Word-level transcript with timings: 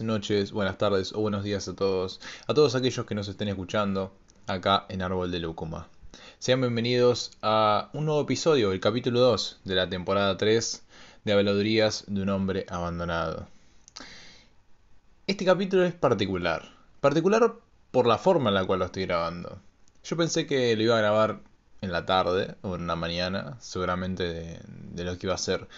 buenas 0.00 0.14
noches, 0.14 0.52
buenas 0.52 0.78
tardes 0.78 1.12
o 1.12 1.20
buenos 1.20 1.44
días 1.44 1.68
a 1.68 1.76
todos, 1.76 2.22
a 2.46 2.54
todos 2.54 2.74
aquellos 2.74 3.04
que 3.04 3.14
nos 3.14 3.28
estén 3.28 3.48
escuchando 3.48 4.14
acá 4.46 4.86
en 4.88 5.02
Árbol 5.02 5.30
de 5.30 5.40
Lúcuma. 5.40 5.88
Sean 6.38 6.62
bienvenidos 6.62 7.32
a 7.42 7.90
un 7.92 8.06
nuevo 8.06 8.22
episodio, 8.22 8.72
el 8.72 8.80
capítulo 8.80 9.20
2 9.20 9.60
de 9.64 9.74
la 9.74 9.90
temporada 9.90 10.38
3 10.38 10.82
de 11.26 11.32
Habladurías 11.34 12.04
de 12.06 12.22
un 12.22 12.30
hombre 12.30 12.64
abandonado. 12.70 13.46
Este 15.26 15.44
capítulo 15.44 15.84
es 15.84 15.92
particular, 15.92 16.66
particular 17.02 17.56
por 17.90 18.06
la 18.06 18.16
forma 18.16 18.48
en 18.48 18.54
la 18.54 18.64
cual 18.64 18.78
lo 18.78 18.86
estoy 18.86 19.04
grabando. 19.04 19.58
Yo 20.02 20.16
pensé 20.16 20.46
que 20.46 20.74
lo 20.76 20.82
iba 20.82 20.96
a 20.96 21.00
grabar 21.00 21.40
en 21.82 21.92
la 21.92 22.06
tarde 22.06 22.54
o 22.62 22.76
en 22.76 22.86
la 22.86 22.96
mañana, 22.96 23.58
seguramente 23.60 24.22
de, 24.22 24.60
de 24.64 25.04
lo 25.04 25.18
que 25.18 25.26
iba 25.26 25.34
a 25.34 25.38
ser 25.38 25.68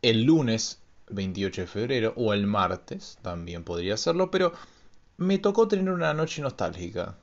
el 0.00 0.22
lunes 0.22 0.83
28 1.10 1.62
de 1.62 1.66
febrero 1.66 2.14
o 2.16 2.32
el 2.32 2.46
martes, 2.46 3.18
también 3.22 3.64
podría 3.64 3.94
hacerlo, 3.94 4.30
pero 4.30 4.52
me 5.16 5.38
tocó 5.38 5.68
tener 5.68 5.92
una 5.92 6.14
noche 6.14 6.42
nostálgica. 6.42 7.16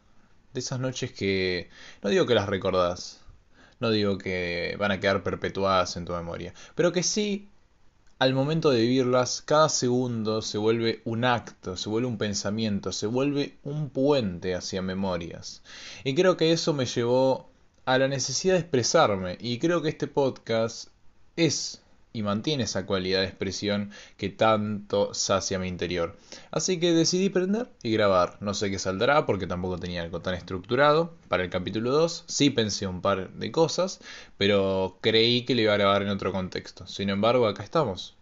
De 0.54 0.60
esas 0.60 0.80
noches 0.80 1.12
que 1.14 1.70
no 2.04 2.10
digo 2.10 2.26
que 2.26 2.36
las 2.36 2.50
recordás, 2.50 3.22
no 3.80 3.90
digo 3.90 4.18
que 4.18 4.76
van 4.78 4.92
a 4.92 5.00
quedar 5.00 5.24
perpetuadas 5.24 5.96
en 5.98 6.06
tu 6.06 6.14
memoria, 6.14 6.54
pero 6.76 6.92
que 6.92 7.04
sí, 7.04 7.50
al 8.20 8.34
momento 8.36 8.70
de 8.70 8.82
vivirlas, 8.82 9.42
cada 9.42 9.68
segundo 9.68 10.44
se 10.44 10.60
vuelve 10.60 11.02
un 11.06 11.26
acto, 11.26 11.76
se 11.76 11.90
vuelve 11.90 12.08
un 12.08 12.20
pensamiento, 12.20 12.92
se 12.92 13.08
vuelve 13.08 13.58
un 13.64 13.90
puente 13.90 14.54
hacia 14.54 14.84
memorias. 14.84 15.64
Y 16.04 16.14
creo 16.14 16.38
que 16.38 16.52
eso 16.52 16.74
me 16.74 16.86
llevó 16.86 17.50
a 17.86 17.98
la 17.98 18.08
necesidad 18.08 18.54
de 18.54 18.60
expresarme, 18.60 19.38
y 19.40 19.58
creo 19.58 19.82
que 19.82 19.90
este 19.90 20.08
podcast 20.08 20.90
es 21.36 21.81
y 22.14 22.24
mantiene 22.24 22.64
esa 22.64 22.86
cualidad 22.86 23.22
de 23.22 23.28
expresión 23.28 23.92
que 24.18 24.30
tanto 24.30 25.14
sacia 25.14 25.60
mi 25.60 25.68
interior. 25.68 26.18
Así 26.52 26.80
que 26.80 26.94
decidí 26.94 27.30
prender 27.30 27.70
y 27.84 27.92
grabar. 27.92 28.38
No 28.42 28.54
sé 28.54 28.70
qué 28.70 28.80
saldrá 28.80 29.26
porque 29.26 29.48
tampoco 29.48 29.78
tenía 29.78 30.04
algo 30.04 30.22
tan 30.22 30.34
estructurado. 30.34 31.14
Para 31.28 31.44
el 31.44 31.50
capítulo 31.50 31.92
2 31.92 32.26
sí 32.28 32.50
pensé 32.50 32.88
un 32.88 33.02
par 33.02 33.32
de 33.32 33.52
cosas, 33.52 34.00
pero 34.38 34.98
creí 35.02 35.44
que 35.46 35.56
le 35.56 35.64
iba 35.64 35.74
a 35.74 35.78
grabar 35.78 36.02
en 36.02 36.10
otro 36.10 36.32
contexto. 36.32 36.88
Sin 36.88 37.10
embargo, 37.10 37.48
acá 37.48 37.64
estamos, 37.64 38.16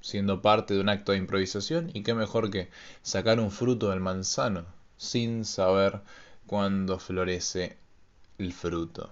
siendo 0.00 0.42
parte 0.42 0.74
de 0.74 0.80
un 0.80 0.88
acto 0.88 1.12
de 1.12 1.18
improvisación 1.18 1.90
y 1.92 2.02
qué 2.02 2.14
mejor 2.14 2.50
que 2.50 2.68
sacar 3.02 3.40
un 3.40 3.50
fruto 3.50 3.90
del 3.90 4.00
manzano 4.00 4.64
sin 4.96 5.44
saber 5.44 6.00
cuándo 6.46 6.98
florece 6.98 7.76
el 8.38 8.52
fruto. 8.52 9.10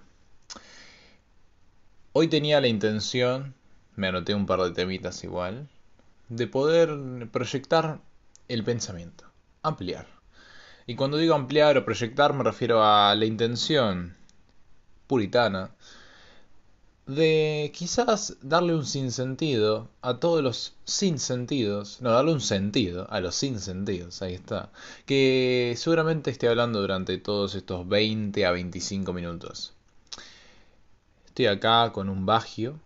Hoy 2.13 2.29
tenía 2.29 2.61
la 2.61 2.69
intención 2.69 3.55
me 3.97 4.09
anoté 4.09 4.35
un 4.35 4.47
par 4.47 4.61
de 4.63 4.71
temitas 4.71 5.23
igual, 5.25 5.69
de 6.29 6.47
poder 6.47 7.29
proyectar 7.31 8.01
el 8.49 8.65
pensamiento, 8.65 9.25
ampliar. 9.63 10.07
Y 10.87 10.97
cuando 10.97 11.17
digo 11.17 11.35
ampliar 11.35 11.79
o 11.79 11.85
proyectar 11.85 12.33
me 12.33 12.45
refiero 12.45 12.83
a 12.83 13.15
la 13.15 13.25
intención 13.25 14.17
puritana 15.07 15.71
de 17.07 17.71
quizás 17.75 18.37
darle 18.43 18.75
un 18.75 18.87
sinsentido 18.87 19.89
a 20.03 20.19
todos 20.19 20.43
los 20.43 20.75
sinsentidos, 20.85 22.01
no, 22.01 22.11
darle 22.11 22.33
un 22.33 22.41
sentido 22.41 23.07
a 23.11 23.21
los 23.21 23.35
sinsentidos, 23.35 24.23
ahí 24.23 24.35
está, 24.35 24.71
que 25.05 25.75
seguramente 25.77 26.31
esté 26.31 26.49
hablando 26.49 26.81
durante 26.81 27.19
todos 27.19 27.55
estos 27.55 27.89
20 27.89 28.47
a 28.47 28.53
25 28.53 29.13
minutos. 29.13 29.75
Estoy 31.27 31.47
acá 31.47 31.93
con 31.93 32.09
un 32.09 32.25
bagio 32.27 32.79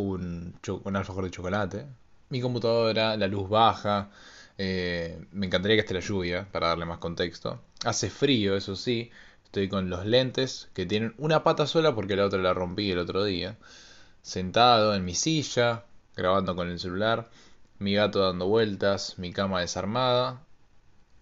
un, 0.00 0.54
alfajor 0.94 1.24
de 1.24 1.30
chocolate. 1.30 1.86
Mi 2.30 2.40
computadora, 2.40 3.16
la 3.16 3.26
luz 3.26 3.48
baja. 3.48 4.10
Eh, 4.58 5.20
me 5.32 5.46
encantaría 5.46 5.76
que 5.76 5.80
esté 5.80 5.94
la 5.94 6.00
lluvia 6.00 6.48
para 6.50 6.68
darle 6.68 6.86
más 6.86 6.98
contexto. 6.98 7.60
Hace 7.84 8.10
frío, 8.10 8.56
eso 8.56 8.76
sí. 8.76 9.10
Estoy 9.44 9.68
con 9.68 9.88
los 9.90 10.04
lentes 10.06 10.68
que 10.74 10.86
tienen 10.86 11.14
una 11.18 11.44
pata 11.44 11.66
sola 11.66 11.94
porque 11.94 12.16
la 12.16 12.26
otra 12.26 12.40
la 12.40 12.54
rompí 12.54 12.90
el 12.90 12.98
otro 12.98 13.24
día. 13.24 13.56
Sentado 14.22 14.94
en 14.94 15.04
mi 15.04 15.14
silla, 15.14 15.84
grabando 16.16 16.56
con 16.56 16.70
el 16.70 16.78
celular. 16.78 17.30
Mi 17.78 17.94
gato 17.94 18.20
dando 18.20 18.48
vueltas, 18.48 19.18
mi 19.18 19.32
cama 19.32 19.60
desarmada 19.60 20.42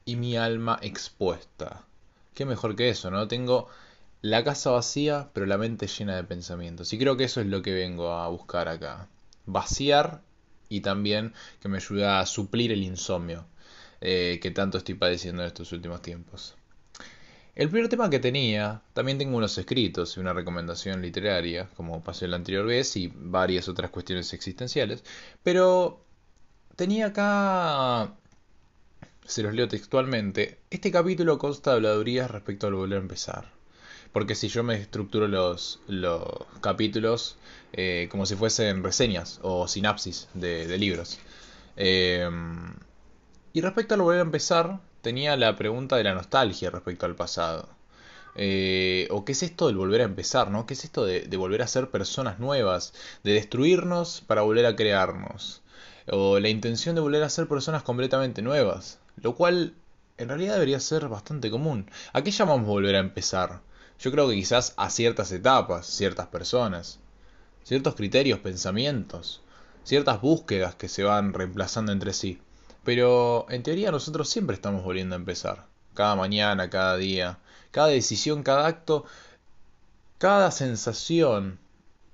y 0.04 0.16
mi 0.16 0.36
alma 0.36 0.78
expuesta. 0.82 1.84
Qué 2.34 2.44
mejor 2.46 2.76
que 2.76 2.88
eso, 2.88 3.10
¿no? 3.10 3.28
Tengo 3.28 3.68
la 4.24 4.42
casa 4.42 4.70
vacía, 4.70 5.28
pero 5.34 5.44
la 5.44 5.58
mente 5.58 5.86
llena 5.86 6.16
de 6.16 6.24
pensamientos. 6.24 6.90
Y 6.94 6.98
creo 6.98 7.14
que 7.18 7.24
eso 7.24 7.42
es 7.42 7.46
lo 7.46 7.60
que 7.60 7.74
vengo 7.74 8.10
a 8.10 8.26
buscar 8.28 8.68
acá. 8.68 9.06
Vaciar 9.44 10.22
y 10.70 10.80
también 10.80 11.34
que 11.60 11.68
me 11.68 11.76
ayuda 11.76 12.20
a 12.20 12.26
suplir 12.26 12.72
el 12.72 12.82
insomnio 12.82 13.44
eh, 14.00 14.38
que 14.40 14.50
tanto 14.50 14.78
estoy 14.78 14.94
padeciendo 14.94 15.42
en 15.42 15.48
estos 15.48 15.72
últimos 15.72 16.00
tiempos. 16.00 16.54
El 17.54 17.68
primer 17.68 17.90
tema 17.90 18.08
que 18.08 18.18
tenía, 18.18 18.80
también 18.94 19.18
tengo 19.18 19.36
unos 19.36 19.58
escritos 19.58 20.16
y 20.16 20.20
una 20.20 20.32
recomendación 20.32 21.02
literaria, 21.02 21.68
como 21.76 22.02
pasé 22.02 22.26
la 22.26 22.36
anterior 22.36 22.64
vez, 22.64 22.96
y 22.96 23.12
varias 23.14 23.68
otras 23.68 23.90
cuestiones 23.90 24.32
existenciales, 24.32 25.04
pero 25.42 26.02
tenía 26.76 27.08
acá, 27.08 28.14
se 29.26 29.42
los 29.42 29.52
leo 29.52 29.68
textualmente, 29.68 30.60
este 30.70 30.90
capítulo 30.90 31.38
consta 31.38 31.72
de 31.72 31.76
habladurías 31.76 32.30
respecto 32.30 32.66
al 32.66 32.74
volver 32.74 32.98
a 32.98 33.02
empezar. 33.02 33.63
Porque 34.14 34.36
si 34.36 34.48
yo 34.48 34.62
me 34.62 34.76
estructuro 34.76 35.28
los, 35.28 35.80
los 35.88 36.24
capítulos 36.62 37.36
eh, 37.74 38.06
como 38.12 38.24
si 38.24 38.36
fuesen 38.36 38.84
reseñas 38.84 39.40
o 39.42 39.66
sinapsis 39.66 40.28
de, 40.34 40.78
libros. 40.78 41.18
Em, 41.76 42.72
y 43.52 43.60
respecto 43.60 43.94
a 43.94 43.96
lo 43.96 44.04
volver 44.04 44.20
a 44.20 44.22
empezar, 44.22 44.78
tenía 45.02 45.36
la 45.36 45.56
pregunta 45.56 45.96
de 45.96 46.04
la 46.04 46.14
nostalgia 46.14 46.70
respecto 46.70 47.06
al 47.06 47.16
pasado. 47.16 47.68
Eh, 48.36 49.08
o 49.10 49.24
qué 49.24 49.32
es 49.32 49.42
esto 49.42 49.66
del 49.66 49.76
volver 49.76 50.02
a 50.02 50.04
empezar, 50.04 50.50
¿no? 50.52 50.66
¿Qué 50.66 50.74
es 50.74 50.84
esto 50.84 51.04
de, 51.04 51.22
de, 51.22 51.36
volver 51.36 51.62
a 51.62 51.66
ser 51.66 51.90
personas 51.90 52.38
nuevas? 52.38 52.94
De 53.24 53.32
destruirnos 53.32 54.20
para 54.20 54.42
volver 54.42 54.66
a 54.66 54.76
crearnos. 54.76 55.62
O 56.08 56.38
la 56.38 56.48
intención 56.50 56.94
de 56.94 57.00
volver 57.00 57.24
a 57.24 57.28
ser 57.30 57.48
personas 57.48 57.82
completamente 57.82 58.42
nuevas. 58.42 59.00
Lo 59.16 59.34
cual 59.34 59.74
en 60.18 60.28
realidad 60.28 60.54
debería 60.54 60.78
ser 60.78 61.08
bastante 61.08 61.50
común. 61.50 61.90
¿A 62.12 62.22
qué 62.22 62.30
llamamos 62.30 62.68
volver 62.68 62.94
a 62.94 63.00
empezar? 63.00 63.62
Yo 64.00 64.10
creo 64.10 64.28
que 64.28 64.34
quizás 64.34 64.74
a 64.76 64.90
ciertas 64.90 65.32
etapas, 65.32 65.86
ciertas 65.86 66.26
personas, 66.26 66.98
ciertos 67.62 67.94
criterios, 67.94 68.40
pensamientos, 68.40 69.42
ciertas 69.84 70.20
búsquedas 70.20 70.74
que 70.74 70.88
se 70.88 71.02
van 71.02 71.32
reemplazando 71.32 71.92
entre 71.92 72.12
sí. 72.12 72.40
Pero 72.84 73.46
en 73.48 73.62
teoría 73.62 73.90
nosotros 73.90 74.28
siempre 74.28 74.54
estamos 74.54 74.84
volviendo 74.84 75.14
a 75.14 75.18
empezar. 75.18 75.66
Cada 75.94 76.16
mañana, 76.16 76.68
cada 76.70 76.96
día, 76.96 77.38
cada 77.70 77.88
decisión, 77.88 78.42
cada 78.42 78.66
acto, 78.66 79.04
cada 80.18 80.50
sensación 80.50 81.58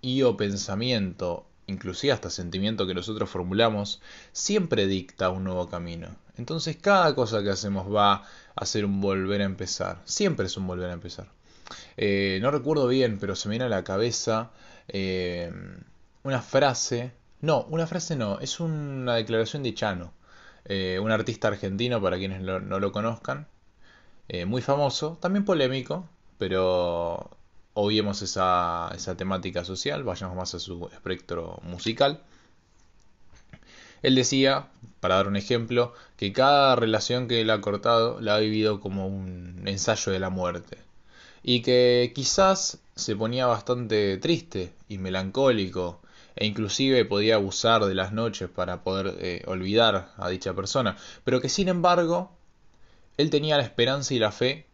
y 0.01 0.23
o 0.23 0.37
pensamiento, 0.37 1.47
inclusive 1.67 2.13
hasta 2.13 2.31
sentimiento 2.31 2.87
que 2.87 2.95
nosotros 2.95 3.29
formulamos, 3.29 4.01
siempre 4.33 4.87
dicta 4.87 5.31
un 5.31 5.45
nuevo 5.45 5.69
camino. 5.69 6.09
Entonces 6.37 6.77
cada 6.77 7.15
cosa 7.15 7.43
que 7.43 7.51
hacemos 7.51 7.93
va 7.93 8.25
a 8.55 8.67
ser 8.67 8.85
un 8.85 9.01
volver 9.01 9.43
a 9.43 9.45
empezar. 9.45 10.01
Siempre 10.05 10.47
es 10.47 10.57
un 10.57 10.67
volver 10.67 10.91
a 10.91 10.95
empezar. 10.95 11.29
Eh, 11.97 12.39
no 12.43 12.51
recuerdo 12.51 12.87
bien, 12.89 13.19
pero 13.19 13.37
se 13.37 13.49
me 13.49 13.53
viene 13.53 13.67
a 13.67 13.69
la 13.69 13.85
cabeza 13.85 14.51
eh, 14.89 15.53
una 16.23 16.43
frase. 16.43 17.13
No, 17.41 17.63
una 17.71 17.87
frase 17.87 18.17
no, 18.17 18.39
es 18.41 18.61
una 18.61 19.15
declaración 19.17 19.63
de 19.63 19.75
Chano, 19.75 20.13
eh, 20.67 20.99
un 21.03 21.11
artista 21.11 21.49
argentino 21.49 22.03
para 22.03 22.19
quienes 22.19 22.43
no 22.43 22.81
lo 22.81 22.93
conozcan, 22.93 23.49
muy 24.47 24.63
famoso, 24.63 25.19
también 25.21 25.45
polémico, 25.45 26.09
pero 26.39 27.31
obviemos 27.75 28.23
esa, 28.23 28.91
esa 28.95 29.17
temática 29.17 29.65
social, 29.65 30.05
vayamos 30.05 30.37
más 30.37 30.55
a 30.55 30.61
su 30.61 30.89
espectro 30.93 31.59
musical. 31.65 32.23
Él 34.03 34.15
decía, 34.15 34.69
para 35.01 35.17
dar 35.17 35.29
un 35.29 35.37
ejemplo, 35.37 35.95
que 36.17 36.33
cada 36.33 36.77
relación 36.77 37.29
que 37.29 37.41
él 37.41 37.51
ha 37.51 37.61
cortado 37.61 38.21
la 38.21 38.37
ha 38.37 38.39
vivido 38.39 38.81
como 38.81 39.07
un 39.09 39.63
ensayo 39.67 40.13
de 40.13 40.21
la 40.21 40.31
muerte 40.31 40.79
y 41.43 41.63
que 41.63 42.13
quizás 42.15 42.81
se 42.95 43.17
ponía 43.17 43.47
bastante 43.47 44.19
triste 44.19 44.73
y 44.89 44.99
melancólico 44.99 46.01
e 46.37 46.47
inclusive 46.47 47.05
podía 47.05 47.37
abusar 47.37 47.85
de 47.85 47.95
las 47.95 48.13
noches 48.13 48.49
para 48.49 48.83
poder 48.83 49.17
eh, 49.21 49.43
olvidar 49.47 50.13
a 50.17 50.29
dicha 50.29 50.55
persona, 50.55 50.97
pero 51.25 51.41
que 51.41 51.49
sin 51.49 51.69
embargo 51.69 52.31
él 53.17 53.31
tenía 53.31 53.57
la 53.57 53.63
esperanza 53.63 54.15
y 54.15 54.19
la 54.19 54.33
fe 54.33 54.67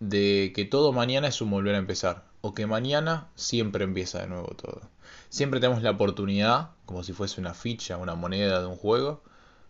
de 0.00 0.52
que 0.54 0.64
todo 0.64 0.92
mañana 0.92 1.28
es 1.28 1.40
un 1.40 1.50
volver 1.50 1.74
a 1.74 1.78
empezar, 1.78 2.24
o 2.40 2.54
que 2.54 2.66
mañana 2.66 3.28
siempre 3.34 3.84
empieza 3.84 4.20
de 4.20 4.28
nuevo 4.28 4.48
todo. 4.48 4.82
Siempre 5.28 5.60
tenemos 5.60 5.82
la 5.82 5.90
oportunidad, 5.90 6.70
como 6.86 7.02
si 7.02 7.12
fuese 7.12 7.40
una 7.40 7.54
ficha, 7.54 7.96
una 7.96 8.14
moneda 8.14 8.60
de 8.60 8.66
un 8.66 8.76
juego, 8.76 9.22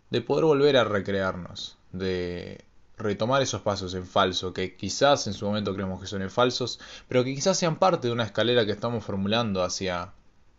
de 0.09 0.21
poder 0.21 0.45
volver 0.45 0.77
a 0.77 0.83
recrearnos, 0.83 1.77
de 1.91 2.63
retomar 2.99 3.41
esos 3.41 3.61
pasos 3.61 3.93
en 3.95 4.05
falso, 4.05 4.53
que 4.53 4.75
quizás 4.75 5.25
en 5.27 5.33
su 5.33 5.45
momento 5.45 5.73
creemos 5.73 6.01
que 6.01 6.07
son 6.07 6.29
falsos, 6.29 6.79
pero 7.07 7.23
que 7.23 7.33
quizás 7.33 7.57
sean 7.57 7.79
parte 7.79 8.07
de 8.07 8.13
una 8.13 8.25
escalera 8.25 8.65
que 8.65 8.73
estamos 8.73 9.03
formulando 9.03 9.63
hacia, 9.63 10.13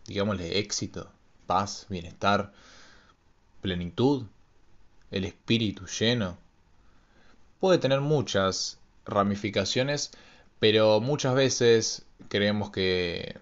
digámosle, 0.07 0.59
éxito, 0.59 1.11
paz, 1.47 1.87
bienestar, 1.91 2.53
plenitud, 3.61 4.25
el 5.11 5.25
espíritu 5.25 5.87
lleno, 5.87 6.39
puede 7.61 7.79
tener 7.79 8.01
muchas 8.01 8.79
ramificaciones, 9.05 10.11
pero 10.59 11.01
muchas 11.01 11.35
veces 11.35 12.07
creemos 12.29 12.71
que, 12.71 13.39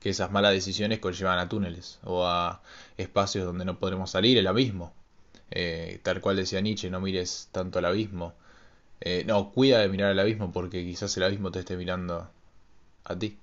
que 0.00 0.10
esas 0.10 0.30
malas 0.30 0.52
decisiones 0.52 1.00
conllevan 1.00 1.38
a 1.38 1.48
túneles 1.48 1.98
o 2.02 2.26
a 2.26 2.62
espacios 2.96 3.44
donde 3.44 3.64
no 3.66 3.78
podremos 3.78 4.10
salir, 4.10 4.38
el 4.38 4.46
abismo. 4.46 4.94
Eh, 5.50 6.00
tal 6.02 6.20
cual 6.20 6.36
decía 6.36 6.60
Nietzsche, 6.60 6.90
no 6.90 7.00
mires 7.00 7.48
tanto 7.52 7.78
al 7.78 7.84
abismo. 7.86 8.34
Eh, 9.00 9.24
no, 9.26 9.52
cuida 9.52 9.80
de 9.80 9.88
mirar 9.88 10.10
al 10.10 10.18
abismo 10.18 10.52
porque 10.52 10.84
quizás 10.84 11.16
el 11.16 11.24
abismo 11.24 11.50
te 11.50 11.60
esté 11.60 11.76
mirando 11.76 12.30
a 13.04 13.18
ti. 13.18 13.38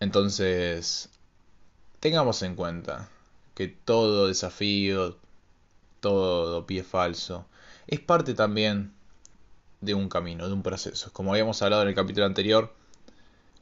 Entonces, 0.00 1.10
tengamos 2.00 2.42
en 2.42 2.56
cuenta 2.56 3.08
que 3.54 3.68
todo 3.68 4.28
desafío, 4.28 5.16
todo 6.00 6.66
pie 6.66 6.82
falso, 6.82 7.46
es 7.86 8.00
parte 8.00 8.34
también 8.34 8.92
de 9.80 9.94
un 9.94 10.08
camino, 10.08 10.46
de 10.46 10.54
un 10.54 10.62
proceso. 10.62 11.12
Como 11.12 11.32
habíamos 11.32 11.62
hablado 11.62 11.82
en 11.82 11.88
el 11.88 11.94
capítulo 11.94 12.26
anterior, 12.26 12.74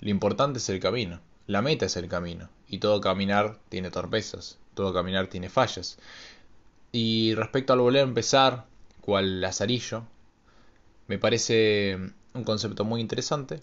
lo 0.01 0.11
importante 0.11 0.59
es 0.59 0.69
el 0.69 0.81
camino, 0.81 1.21
la 1.47 1.63
meta 1.63 1.87
es 1.87 1.97
el 1.97 2.09
camino, 2.09 2.49
y 2.69 2.79
todo 2.79 3.01
caminar 3.01 3.59
tiene 3.69 3.91
torpezas, 3.91 4.59
todo 4.75 4.95
caminar 4.95 5.27
tiene 5.27 5.51
fallas. 5.51 5.99
Y 6.93 7.35
respecto 7.35 7.73
al 7.73 7.81
volver 7.81 8.01
a 8.01 8.09
empezar, 8.09 8.67
cual 9.01 9.41
lazarillo, 9.41 10.05
me 11.07 11.19
parece 11.19 11.99
un 12.35 12.45
concepto 12.45 12.85
muy 12.85 13.01
interesante, 13.01 13.61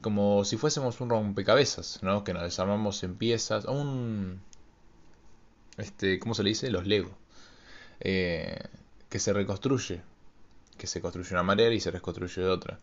como 0.00 0.44
si 0.44 0.56
fuésemos 0.56 1.00
un 1.00 1.10
rompecabezas, 1.10 2.00
¿no? 2.02 2.24
Que 2.24 2.34
nos 2.34 2.42
desarmamos 2.42 3.02
en 3.04 3.16
piezas, 3.16 3.64
un... 3.64 4.40
Este, 5.78 6.18
¿cómo 6.18 6.34
se 6.34 6.42
le 6.42 6.50
dice? 6.50 6.70
Los 6.70 6.86
Lego. 6.86 7.16
Eh, 8.00 8.58
que 9.08 9.18
se 9.18 9.32
reconstruye. 9.32 10.02
Que 10.76 10.86
se 10.86 11.00
construye 11.00 11.32
una 11.32 11.44
manera 11.44 11.74
y 11.74 11.80
se 11.80 11.90
reconstruye 11.90 12.42
de 12.42 12.48
otra. 12.48 12.78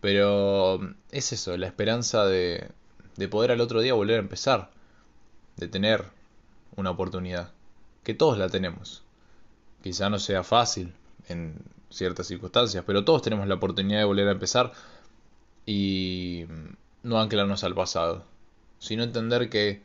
Pero 0.00 0.80
es 1.10 1.32
eso, 1.32 1.56
la 1.56 1.66
esperanza 1.66 2.24
de, 2.26 2.68
de 3.16 3.28
poder 3.28 3.50
al 3.50 3.60
otro 3.60 3.80
día 3.80 3.94
volver 3.94 4.16
a 4.16 4.20
empezar. 4.22 4.70
De 5.56 5.68
tener 5.68 6.04
una 6.76 6.90
oportunidad. 6.90 7.52
Que 8.02 8.14
todos 8.14 8.38
la 8.38 8.48
tenemos. 8.48 9.02
Quizá 9.82 10.10
no 10.10 10.18
sea 10.18 10.42
fácil 10.42 10.92
en 11.28 11.54
ciertas 11.90 12.26
circunstancias, 12.26 12.84
pero 12.86 13.04
todos 13.04 13.22
tenemos 13.22 13.46
la 13.46 13.54
oportunidad 13.54 13.98
de 13.98 14.04
volver 14.04 14.28
a 14.28 14.32
empezar 14.32 14.72
y 15.66 16.44
no 17.02 17.20
anclarnos 17.20 17.64
al 17.64 17.74
pasado, 17.74 18.24
sino 18.78 19.02
entender 19.02 19.48
que 19.48 19.82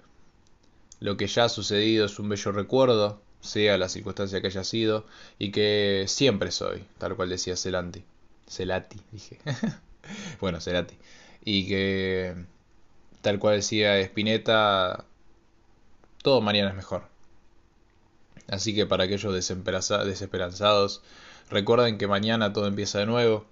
lo 1.00 1.18
que 1.18 1.28
ya 1.28 1.46
ha 1.46 1.50
sucedido 1.50 2.06
es 2.06 2.18
un 2.20 2.30
bello 2.30 2.52
recuerdo, 2.52 3.22
sea 3.42 3.78
la 3.78 3.90
circunstancia 3.90 4.42
que 4.42 4.48
haya 4.48 4.64
sido, 4.64 5.06
y 5.38 5.52
que 5.52 6.06
siempre 6.08 6.52
soy, 6.52 6.84
tal 6.98 7.16
cual 7.16 7.30
decía 7.30 7.56
Celati. 7.56 8.04
Celati, 8.48 9.00
dije. 9.12 9.40
bueno, 10.40 10.60
Celati. 10.62 10.96
Y 11.44 11.68
que, 11.68 12.36
tal 13.22 13.40
cual 13.40 13.58
decía 13.58 14.00
Spinetta, 14.00 15.06
todo 16.24 16.42
mañana 16.42 16.70
es 16.70 16.76
mejor. 16.76 17.17
Así 18.48 18.74
que 18.74 18.86
para 18.86 19.06
aquellos 19.06 19.34
desesperanzados, 19.34 21.02
recuerden 21.50 21.98
que 21.98 22.08
mañana 22.08 22.54
todo 22.54 22.68
empieza 22.68 23.00
de 23.00 23.06
nuevo 23.06 23.46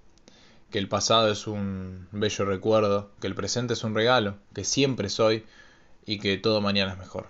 que 0.71 0.79
el 0.79 0.89
pasado 0.89 1.31
es 1.31 1.47
un 1.47 2.07
bello 2.11 2.45
recuerdo, 2.45 3.09
que 3.21 3.27
el 3.27 3.35
presente 3.35 3.73
es 3.73 3.83
un 3.83 3.95
regalo, 3.95 4.37
que 4.53 4.63
siempre 4.63 5.09
soy 5.09 5.45
y 6.05 6.19
que 6.19 6.37
todo 6.37 6.61
mañana 6.61 6.93
es 6.93 6.97
mejor. 6.97 7.27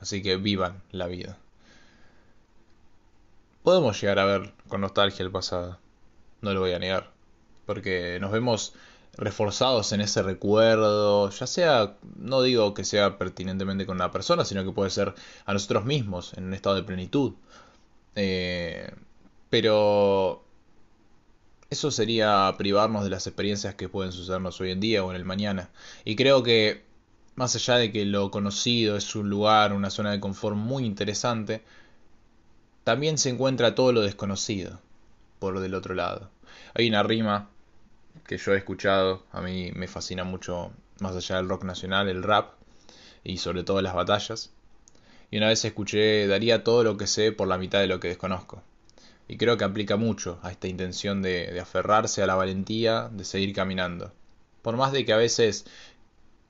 Así 0.00 0.22
que 0.22 0.36
vivan 0.36 0.82
la 0.92 1.06
vida. 1.06 1.38
Podemos 3.62 4.00
llegar 4.00 4.18
a 4.18 4.26
ver 4.26 4.52
con 4.68 4.82
nostalgia 4.82 5.24
el 5.24 5.30
pasado, 5.30 5.78
no 6.40 6.52
lo 6.52 6.60
voy 6.60 6.72
a 6.72 6.78
negar, 6.78 7.10
porque 7.64 8.18
nos 8.20 8.30
vemos 8.30 8.74
reforzados 9.16 9.92
en 9.92 10.00
ese 10.00 10.22
recuerdo, 10.22 11.30
ya 11.30 11.46
sea, 11.46 11.96
no 12.16 12.42
digo 12.42 12.74
que 12.74 12.84
sea 12.84 13.18
pertinentemente 13.18 13.86
con 13.86 13.96
una 13.96 14.10
persona, 14.10 14.44
sino 14.44 14.64
que 14.64 14.72
puede 14.72 14.90
ser 14.90 15.14
a 15.46 15.52
nosotros 15.52 15.84
mismos 15.84 16.34
en 16.34 16.44
un 16.44 16.54
estado 16.54 16.76
de 16.76 16.82
plenitud. 16.82 17.34
Eh, 18.16 18.90
pero 19.50 20.44
eso 21.70 21.90
sería 21.90 22.54
privarnos 22.58 23.04
de 23.04 23.10
las 23.10 23.26
experiencias 23.26 23.74
que 23.74 23.88
pueden 23.88 24.12
sucedernos 24.12 24.60
hoy 24.60 24.70
en 24.70 24.80
día 24.80 25.04
o 25.04 25.10
en 25.10 25.16
el 25.16 25.24
mañana. 25.24 25.70
Y 26.04 26.16
creo 26.16 26.42
que, 26.42 26.84
más 27.36 27.54
allá 27.56 27.76
de 27.76 27.92
que 27.92 28.04
lo 28.04 28.30
conocido 28.30 28.96
es 28.96 29.14
un 29.16 29.30
lugar, 29.30 29.72
una 29.72 29.90
zona 29.90 30.12
de 30.12 30.20
confort 30.20 30.56
muy 30.56 30.84
interesante, 30.84 31.62
también 32.84 33.18
se 33.18 33.30
encuentra 33.30 33.74
todo 33.74 33.92
lo 33.92 34.02
desconocido 34.02 34.80
por 35.38 35.60
del 35.60 35.74
otro 35.74 35.94
lado. 35.94 36.30
Hay 36.74 36.88
una 36.88 37.02
rima 37.02 37.50
que 38.26 38.38
yo 38.38 38.54
he 38.54 38.58
escuchado, 38.58 39.24
a 39.32 39.40
mí 39.40 39.72
me 39.74 39.88
fascina 39.88 40.24
mucho, 40.24 40.72
más 41.00 41.14
allá 41.16 41.36
del 41.36 41.48
rock 41.48 41.64
nacional, 41.64 42.08
el 42.08 42.22
rap, 42.22 42.52
y 43.24 43.38
sobre 43.38 43.64
todo 43.64 43.82
las 43.82 43.94
batallas. 43.94 44.52
Y 45.30 45.38
una 45.38 45.48
vez 45.48 45.64
escuché, 45.64 46.26
daría 46.26 46.62
todo 46.62 46.84
lo 46.84 46.96
que 46.96 47.06
sé 47.06 47.32
por 47.32 47.48
la 47.48 47.58
mitad 47.58 47.80
de 47.80 47.86
lo 47.86 47.98
que 48.00 48.08
desconozco. 48.08 48.62
Y 49.26 49.36
creo 49.36 49.56
que 49.56 49.64
aplica 49.64 49.96
mucho 49.96 50.38
a 50.42 50.50
esta 50.50 50.68
intención 50.68 51.22
de, 51.22 51.58
aferrarse 51.60 52.22
a 52.22 52.26
la 52.26 52.34
valentía 52.34 53.08
de 53.10 53.24
seguir 53.24 53.54
caminando. 53.54 54.12
Por 54.62 54.76
más 54.76 54.92
de 54.92 55.04
que 55.04 55.12
a 55.12 55.16
veces 55.16 55.64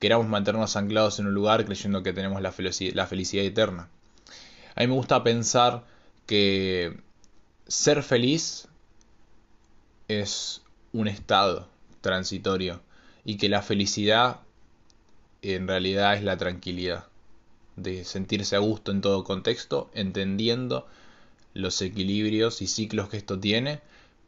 queramos 0.01 0.27
mantenernos 0.27 0.77
anclados 0.77 1.19
en 1.19 1.27
un 1.27 1.35
lugar 1.35 1.65
creyendo 1.65 2.03
que 2.03 2.13
tenemos 2.13 2.43
la, 2.43 2.53
la 2.95 3.07
felicidad 3.07 3.45
eterna. 3.45 3.89
A 4.75 4.81
mí 4.81 4.89
me 4.89 4.95
gusta 4.95 5.23
pensar 5.23 5.85
que 6.27 6.99
ser 7.69 8.03
feliz 8.03 8.69
es 10.09 10.64
un 10.95 11.09
estado 11.09 11.69
transitorio 12.01 12.81
y 13.25 13.37
que 13.37 13.51
la 13.51 13.61
felicidad 13.61 14.41
en 15.43 15.69
realidad 15.69 16.15
es 16.15 16.23
la 16.23 16.39
tranquilidad, 16.39 17.07
de 17.77 18.05
sentirse 18.05 18.57
a 18.57 18.61
gusto 18.61 18.93
en 18.93 19.03
todo 19.03 19.25
contexto, 19.25 19.91
entendiendo 19.93 20.87
los 21.53 21.83
equilibrios 21.83 22.63
y 22.63 22.67
ciclos 22.67 23.09
que 23.09 23.19
esto 23.19 23.39
tiene, 23.39 23.81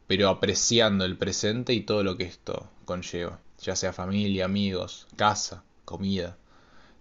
pero 0.05 0.29
apreciando 0.29 1.05
el 1.05 1.17
presente 1.17 1.73
y 1.73 1.81
todo 1.81 2.03
lo 2.03 2.17
que 2.17 2.25
esto 2.25 2.69
conlleva, 2.85 3.39
ya 3.61 3.75
sea 3.75 3.93
familia, 3.93 4.45
amigos, 4.45 5.07
casa, 5.15 5.63
comida. 5.85 6.37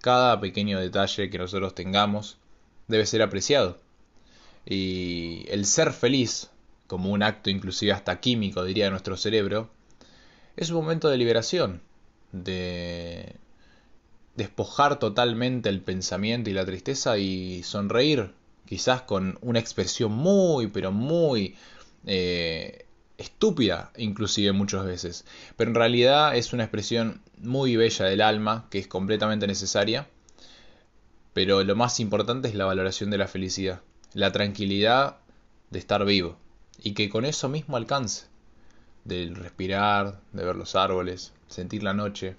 Cada 0.00 0.40
pequeño 0.40 0.80
detalle 0.80 1.28
que 1.28 1.38
nosotros 1.38 1.74
tengamos 1.74 2.38
debe 2.86 3.04
ser 3.04 3.22
apreciado. 3.22 3.78
Y 4.64 5.44
el 5.48 5.66
ser 5.66 5.92
feliz, 5.92 6.50
como 6.86 7.10
un 7.10 7.22
acto 7.22 7.50
inclusive 7.50 7.92
hasta 7.92 8.20
químico, 8.20 8.64
diría 8.64 8.90
nuestro 8.90 9.16
cerebro, 9.16 9.70
es 10.56 10.70
un 10.70 10.76
momento 10.76 11.08
de 11.08 11.18
liberación, 11.18 11.82
de 12.32 13.36
despojar 14.36 14.98
totalmente 14.98 15.68
el 15.68 15.80
pensamiento 15.80 16.50
y 16.50 16.52
la 16.52 16.66
tristeza 16.66 17.18
y 17.18 17.62
sonreír 17.62 18.32
quizás 18.66 19.02
con 19.02 19.38
una 19.40 19.58
expresión 19.58 20.12
muy, 20.12 20.66
pero 20.66 20.92
muy 20.92 21.56
eh, 22.04 22.86
estúpida, 23.16 23.92
inclusive 23.96 24.52
muchas 24.52 24.84
veces. 24.84 25.24
Pero 25.56 25.70
en 25.70 25.76
realidad 25.76 26.36
es 26.36 26.52
una 26.52 26.64
expresión 26.64 27.22
muy 27.38 27.76
bella 27.76 28.04
del 28.04 28.20
alma, 28.20 28.66
que 28.70 28.78
es 28.78 28.88
completamente 28.88 29.46
necesaria. 29.46 30.08
Pero 31.32 31.62
lo 31.64 31.76
más 31.76 32.00
importante 32.00 32.48
es 32.48 32.54
la 32.54 32.64
valoración 32.64 33.10
de 33.10 33.18
la 33.18 33.28
felicidad, 33.28 33.80
la 34.14 34.32
tranquilidad 34.32 35.18
de 35.70 35.78
estar 35.78 36.04
vivo. 36.04 36.36
Y 36.86 36.92
que 36.92 37.08
con 37.08 37.24
eso 37.24 37.48
mismo 37.48 37.76
alcance. 37.76 38.26
Del 39.02 39.34
respirar, 39.34 40.20
de 40.30 40.44
ver 40.44 40.54
los 40.54 40.76
árboles, 40.76 41.32
sentir 41.48 41.82
la 41.82 41.94
noche, 41.94 42.36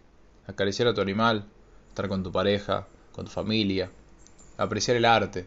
acariciar 0.48 0.88
a 0.88 0.94
tu 0.94 1.02
animal, 1.02 1.44
estar 1.90 2.08
con 2.08 2.24
tu 2.24 2.32
pareja, 2.32 2.88
con 3.12 3.26
tu 3.26 3.32
familia, 3.32 3.90
apreciar 4.58 4.96
el 4.96 5.04
arte, 5.04 5.46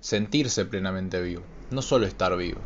sentirse 0.00 0.64
plenamente 0.64 1.20
vivo, 1.20 1.42
no 1.70 1.82
solo 1.82 2.06
estar 2.06 2.34
vivo. 2.38 2.62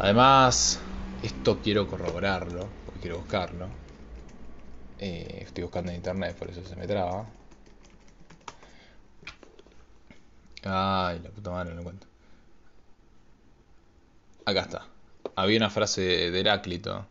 Además, 0.00 0.80
esto 1.22 1.60
quiero 1.62 1.86
corroborarlo, 1.86 2.66
porque 2.86 3.02
quiero 3.02 3.18
buscarlo. 3.18 3.68
Eh, 4.98 5.44
estoy 5.46 5.62
buscando 5.62 5.92
en 5.92 5.98
internet, 5.98 6.36
por 6.36 6.50
eso 6.50 6.60
se 6.64 6.74
me 6.74 6.88
traba. 6.88 7.24
Ay, 10.64 11.20
la 11.22 11.30
puta 11.30 11.50
madre, 11.50 11.70
no 11.70 11.76
lo 11.76 11.80
encuentro. 11.82 12.09
Acá 14.50 14.62
está. 14.62 14.86
Había 15.36 15.58
una 15.58 15.70
frase 15.70 16.30
de 16.30 16.40
Heráclito 16.40 17.06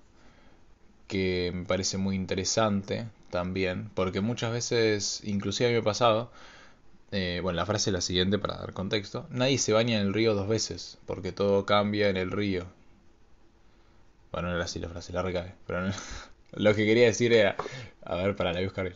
que 1.07 1.51
me 1.53 1.65
parece 1.65 1.97
muy 1.97 2.15
interesante 2.15 3.07
también, 3.29 3.89
porque 3.95 4.21
muchas 4.21 4.51
veces, 4.51 5.21
inclusive 5.23 5.67
a 5.67 5.69
mí 5.69 5.73
me 5.75 5.81
ha 5.81 5.83
pasado, 5.83 6.31
eh, 7.11 7.39
bueno, 7.41 7.55
la 7.57 7.65
frase 7.65 7.89
es 7.89 7.93
la 7.93 8.01
siguiente 8.01 8.37
para 8.37 8.57
dar 8.57 8.73
contexto. 8.73 9.25
Nadie 9.29 9.57
se 9.57 9.73
baña 9.73 9.99
en 9.99 10.07
el 10.07 10.13
río 10.13 10.35
dos 10.35 10.47
veces, 10.47 10.97
porque 11.05 11.31
todo 11.31 11.65
cambia 11.65 12.09
en 12.09 12.17
el 12.17 12.31
río. 12.31 12.65
Bueno, 14.31 14.49
no 14.49 14.55
era 14.55 14.65
así 14.65 14.79
la 14.79 14.89
frase, 14.89 15.13
la 15.13 15.21
recae. 15.21 15.55
Pero 15.65 15.91
lo 16.53 16.75
que 16.75 16.85
quería 16.85 17.05
decir 17.05 17.33
era... 17.33 17.55
A 18.03 18.15
ver, 18.15 18.35
para 18.35 18.53
la 18.53 18.61
buscar. 18.61 18.93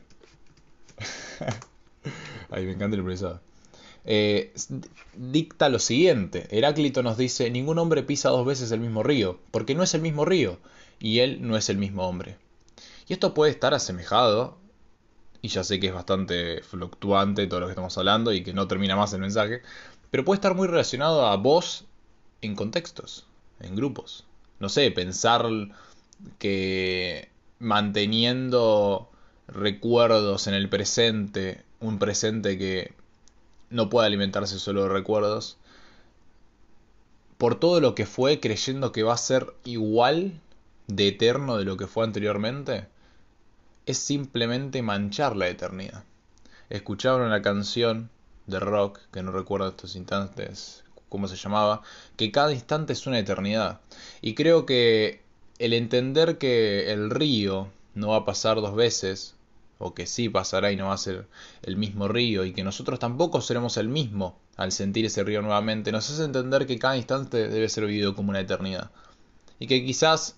Ay, 2.52 2.66
me 2.66 2.74
encanta 2.74 2.96
el 2.96 3.00
improvisado. 3.00 3.42
Eh, 4.06 4.54
dicta 5.16 5.70
lo 5.70 5.80
siguiente. 5.80 6.48
Heráclito 6.52 7.04
nos 7.04 7.18
dice, 7.18 7.50
ningún 7.50 7.80
hombre 7.80 8.04
pisa 8.04 8.30
dos 8.30 8.46
veces 8.46 8.72
el 8.72 8.80
mismo 8.80 9.04
río, 9.04 9.40
porque 9.52 9.76
no 9.76 9.84
es 9.84 9.94
el 9.94 10.02
mismo 10.02 10.26
río, 10.26 10.60
y 11.00 11.20
él 11.20 11.40
no 11.42 11.58
es 11.58 11.70
el 11.70 11.78
mismo 11.78 12.08
hombre. 12.08 12.38
Y 13.08 13.14
esto 13.14 13.34
puede 13.34 13.52
estar 13.52 13.74
asemejado, 13.74 14.58
y 15.42 15.50
ya 15.50 15.64
sé 15.64 15.80
que 15.80 15.88
es 15.88 15.94
bastante 15.94 16.62
fluctuante 16.62 17.48
todo 17.48 17.60
lo 17.60 17.66
que 17.68 17.74
estamos 17.74 17.98
hablando 17.98 18.32
y 18.32 18.44
que 18.44 18.54
no 18.54 18.68
termina 18.68 18.96
más 18.96 19.14
el 19.14 19.20
mensaje, 19.20 19.62
pero 20.10 20.24
puede 20.24 20.38
estar 20.38 20.56
muy 20.56 20.68
relacionado 20.68 21.26
a 21.26 21.36
vos 21.36 21.86
en 22.42 22.56
contextos, 22.56 23.26
en 23.60 23.76
grupos. 23.76 24.26
No 24.60 24.70
sé, 24.70 24.90
pensar 24.92 25.46
que 26.40 27.30
manteniendo 27.60 29.10
recuerdos 29.48 30.48
en 30.48 30.54
el 30.54 30.70
presente, 30.70 31.64
un 31.80 32.00
presente 32.00 32.58
que 32.58 32.94
no 33.74 33.90
puede 33.90 34.08
alimentarse 34.08 34.60
solo 34.60 34.84
de 34.84 34.90
recuerdos, 34.90 35.58
por 37.38 37.60
todo 37.60 37.82
lo 37.82 37.96
que 37.96 38.06
fue 38.06 38.40
creyendo 38.40 38.92
que 38.92 39.04
va 39.04 39.16
a 39.16 39.18
ser 39.18 39.54
igual 39.66 40.40
de 40.88 41.10
eterno 41.10 41.58
de 41.58 41.66
lo 41.66 41.76
que 41.76 41.88
fue 41.88 42.06
anteriormente, 42.06 42.88
es 43.86 43.98
simplemente 43.98 44.82
manchar 44.82 45.36
la 45.36 45.50
eternidad. 45.50 46.04
Escuchaban 46.70 47.24
una 47.24 47.42
canción 47.42 48.10
de 48.48 48.60
rock, 48.60 49.00
que 49.12 49.24
no 49.24 49.32
recuerdo 49.32 49.70
estos 49.70 49.96
instantes 49.96 50.84
cómo 51.10 51.28
se 51.28 51.36
llamaba, 51.36 51.82
que 52.16 52.32
cada 52.32 52.54
instante 52.54 52.94
es 52.94 53.06
una 53.08 53.20
eternidad. 53.20 53.82
Y 54.22 54.36
creo 54.36 54.66
que 54.66 55.22
el 55.60 55.74
entender 55.74 56.38
que 56.38 56.92
el 56.92 57.10
río 57.10 57.70
no 57.94 58.10
va 58.10 58.18
a 58.18 58.26
pasar 58.26 58.58
dos 58.58 58.76
veces, 58.76 59.36
o 59.80 59.94
que 59.94 60.06
sí 60.06 60.30
pasará 60.30 60.72
y 60.72 60.76
no 60.76 60.88
va 60.88 60.94
a 60.94 60.98
ser 60.98 61.28
el 61.64 61.78
mismo 61.78 62.08
río, 62.08 62.46
y 62.46 62.54
que 62.54 62.64
nosotros 62.64 63.00
tampoco 63.00 63.42
seremos 63.42 63.78
el 63.78 63.90
mismo 63.90 64.40
al 64.56 64.72
sentir 64.72 65.06
ese 65.06 65.24
río 65.24 65.42
nuevamente, 65.42 65.92
nos 65.92 66.10
hace 66.10 66.24
entender 66.24 66.68
que 66.68 66.80
cada 66.80 66.98
instante 66.98 67.48
debe 67.48 67.70
ser 67.70 67.86
vivido 67.86 68.16
como 68.16 68.30
una 68.30 68.40
eternidad. 68.40 68.92
Y 69.60 69.68
que 69.68 69.84
quizás 69.84 70.38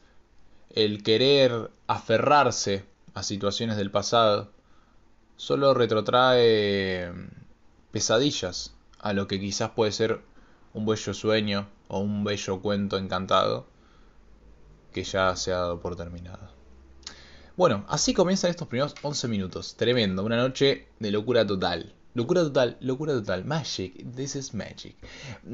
el 0.70 1.04
querer 1.04 1.72
aferrarse 1.88 2.86
a 3.14 3.24
situaciones 3.24 3.78
del 3.78 3.92
pasado 3.92 4.52
solo 5.38 5.74
retrotrae 5.74 7.12
pesadillas 7.92 8.74
a 9.00 9.14
lo 9.14 9.28
que 9.28 9.40
quizás 9.40 9.72
puede 9.72 9.92
ser 9.92 10.22
un 10.74 10.86
bello 10.86 11.14
sueño 11.14 11.68
o 11.88 12.00
un 12.00 12.24
bello 12.24 12.62
cuento 12.62 12.98
encantado 12.98 13.66
que 14.94 15.04
ya 15.04 15.36
se 15.36 15.52
ha 15.52 15.58
dado 15.58 15.80
por 15.80 15.96
terminado. 15.96 16.55
Bueno, 17.58 17.86
así 17.88 18.14
comienzan 18.14 18.52
estos 18.52 18.68
primeros 18.68 18.96
11 19.02 19.30
minutos. 19.30 19.76
Tremendo, 19.78 20.26
una 20.26 20.36
noche 20.36 20.88
de 21.00 21.12
locura 21.12 21.48
total. 21.48 21.94
Locura 22.14 22.42
total, 22.42 22.76
locura 22.82 23.14
total. 23.14 23.46
Magic, 23.46 23.94
this 24.14 24.36
is 24.36 24.54
magic. 24.54 24.96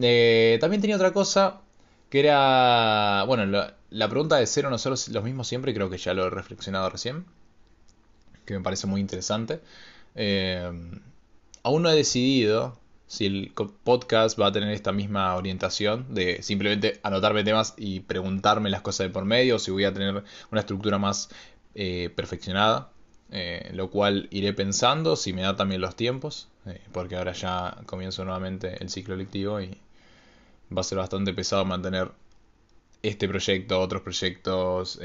Eh, 0.02 0.58
también 0.60 0.82
tenía 0.82 0.96
otra 0.96 1.14
cosa 1.14 1.62
que 2.10 2.20
era, 2.22 3.24
bueno, 3.28 3.46
la, 3.46 4.10
pregunta 4.10 4.38
de 4.38 4.48
ser 4.48 4.66
o 4.66 4.72
no 4.72 4.80
ser 4.80 4.92
los 4.92 5.24
mismos 5.24 5.48
siempre, 5.48 5.74
creo 5.76 5.90
que 5.92 5.98
ya 5.98 6.14
lo 6.14 6.26
he 6.26 6.30
reflexionado 6.30 6.90
recién, 6.90 7.26
que 8.46 8.56
me 8.56 8.62
parece 8.62 8.88
muy 8.88 9.00
interesante. 9.00 9.62
Eh, 10.16 10.72
aún 11.64 11.84
no 11.84 11.90
he 11.92 11.96
decidido 11.96 12.82
si 13.12 13.26
el 13.26 13.52
podcast 13.84 14.40
va 14.40 14.48
a 14.48 14.52
tener 14.54 14.70
esta 14.74 14.94
misma 14.94 15.36
orientación 15.36 16.14
de 16.14 16.42
simplemente 16.44 17.02
anotarme 17.04 17.44
temas 17.44 17.74
y 17.76 18.00
preguntarme 18.00 18.70
las 18.70 18.82
cosas 18.82 19.08
de 19.08 19.14
por 19.14 19.26
medio, 19.26 19.58
o 19.58 19.60
si 19.60 19.70
voy 19.70 19.84
a 19.84 19.94
tener 19.94 20.24
una 20.50 20.62
estructura 20.62 20.98
más 20.98 21.28
eh, 21.74 22.12
perfeccionada, 22.14 22.92
eh, 23.32 23.72
lo 23.74 23.90
cual 23.90 24.28
iré 24.32 24.54
pensando 24.54 25.16
si 25.16 25.32
me 25.32 25.42
da 25.42 25.56
también 25.56 25.80
los 25.80 25.96
tiempos, 25.96 26.50
eh, 26.66 26.82
porque 26.92 27.16
ahora 27.16 27.32
ya 27.32 27.78
comienzo 27.86 28.26
nuevamente 28.26 28.76
el 28.84 28.90
ciclo 28.90 29.16
lectivo 29.16 29.62
y 29.62 29.78
va 30.76 30.82
a 30.82 30.84
ser 30.84 30.98
bastante 30.98 31.34
pesado 31.34 31.64
mantener 31.64 32.12
este 33.04 33.28
proyecto, 33.30 33.80
otros 33.80 34.02
proyectos 34.02 35.00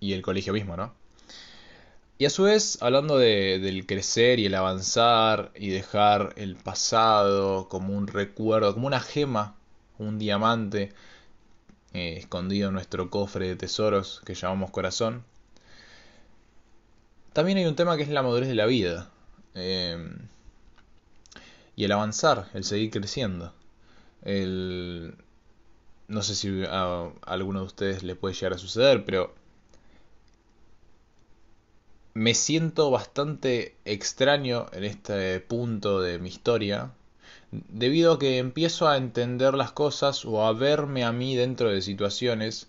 y 0.00 0.12
el 0.12 0.22
colegio 0.22 0.52
mismo, 0.52 0.76
¿no? 0.76 0.92
Y 2.18 2.26
a 2.26 2.30
su 2.30 2.44
vez, 2.44 2.78
hablando 2.82 3.18
de, 3.18 3.58
del 3.60 3.86
crecer 3.86 4.38
y 4.40 4.46
el 4.46 4.54
avanzar 4.54 5.52
y 5.54 5.70
dejar 5.70 6.34
el 6.36 6.56
pasado 6.56 7.68
como 7.68 7.96
un 7.96 8.06
recuerdo, 8.08 8.74
como 8.74 8.86
una 8.86 9.00
gema, 9.00 9.56
un 9.98 10.18
diamante 10.18 10.92
escondido 11.92 12.68
en 12.68 12.74
nuestro 12.74 13.10
cofre 13.10 13.48
de 13.48 13.56
tesoros 13.56 14.20
que 14.24 14.34
llamamos 14.34 14.70
corazón, 14.70 15.24
también 17.34 17.58
hay 17.58 17.66
un 17.66 17.76
tema 17.76 17.96
que 17.96 18.04
es 18.04 18.08
la 18.08 18.22
madurez 18.22 18.48
de 18.48 18.54
la 18.54 18.66
vida. 18.66 19.10
Em, 19.54 20.28
y 21.76 21.84
el 21.84 21.92
avanzar, 21.92 22.48
el 22.54 22.64
seguir 22.64 22.90
creciendo. 22.90 23.52
El... 24.22 25.16
No 26.08 26.22
sé 26.22 26.34
si 26.34 26.64
a, 26.64 27.10
alguno 27.22 27.60
de 27.60 27.66
ustedes 27.66 28.02
le 28.02 28.14
puede 28.16 28.34
llegar 28.34 28.54
a 28.54 28.58
suceder, 28.58 29.04
pero 29.04 29.34
me 32.14 32.34
siento 32.34 32.90
bastante 32.90 33.76
extraño 33.84 34.66
en 34.72 34.84
este 34.84 35.40
punto 35.40 36.00
de 36.00 36.18
mi 36.20 36.28
historia, 36.28 36.92
debido 37.50 38.12
a 38.12 38.18
que 38.18 38.38
empiezo 38.38 38.88
a 38.88 38.96
entender 38.96 39.54
las 39.54 39.72
cosas 39.72 40.24
o 40.24 40.46
a 40.46 40.52
verme 40.52 41.04
a 41.04 41.12
mí 41.12 41.34
dentro 41.36 41.70
de 41.70 41.82
situaciones 41.82 42.68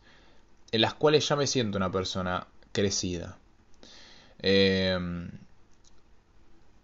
en 0.72 0.81
las 0.81 0.95
cuales 0.95 1.27
ya 1.27 1.36
me 1.36 1.48
siento 1.48 1.77
una 1.77 1.91
persona 1.91 2.48
crecida. 2.72 3.38
Em, 4.47 5.31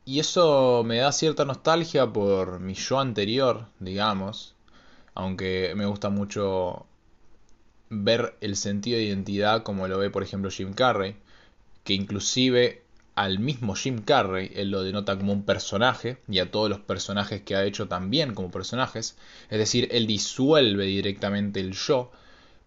y 0.03 0.19
eso 0.19 0.83
me 0.83 0.97
da 0.97 1.11
cierta 1.11 1.45
nostalgia 1.45 2.11
por 2.11 2.59
mi 2.59 2.73
yo 2.73 2.99
anterior, 2.99 3.67
digamos. 3.79 4.55
Aunque 5.13 5.73
me 5.75 5.85
gusta 5.85 6.09
mucho 6.09 6.87
ver 7.89 8.35
el 8.41 8.55
sentido 8.55 8.97
de 8.97 9.03
identidad 9.03 9.63
como 9.63 9.87
lo 9.87 9.99
ve 9.99 10.09
por 10.09 10.23
ejemplo 10.23 10.49
Jim 10.49 10.73
Carrey. 10.73 11.15
Que 11.83 11.93
inclusive 11.93 12.81
al 13.15 13.37
mismo 13.39 13.75
Jim 13.75 14.01
Carrey 14.01 14.51
él 14.55 14.71
lo 14.71 14.81
denota 14.83 15.17
como 15.17 15.33
un 15.33 15.43
personaje 15.43 16.17
y 16.27 16.39
a 16.39 16.49
todos 16.49 16.69
los 16.69 16.79
personajes 16.79 17.41
que 17.43 17.55
ha 17.55 17.63
hecho 17.65 17.87
también 17.87 18.33
como 18.33 18.49
personajes. 18.49 19.17
Es 19.51 19.59
decir, 19.59 19.87
él 19.91 20.07
disuelve 20.07 20.85
directamente 20.85 21.59
el 21.59 21.73
yo 21.73 22.11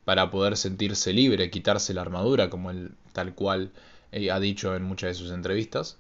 para 0.05 0.31
poder 0.31 0.57
sentirse 0.57 1.13
libre, 1.13 1.51
quitarse 1.51 1.95
la 1.95 2.03
armadura 2.03 2.49
como 2.49 2.71
él 2.71 2.93
tal 3.13 3.35
cual 3.35 3.73
eh, 4.15 4.31
ha 4.31 4.39
dicho 4.39 4.77
en 4.77 4.85
muchas 4.85 5.09
de 5.09 5.15
sus 5.15 5.33
entrevistas. 5.33 5.97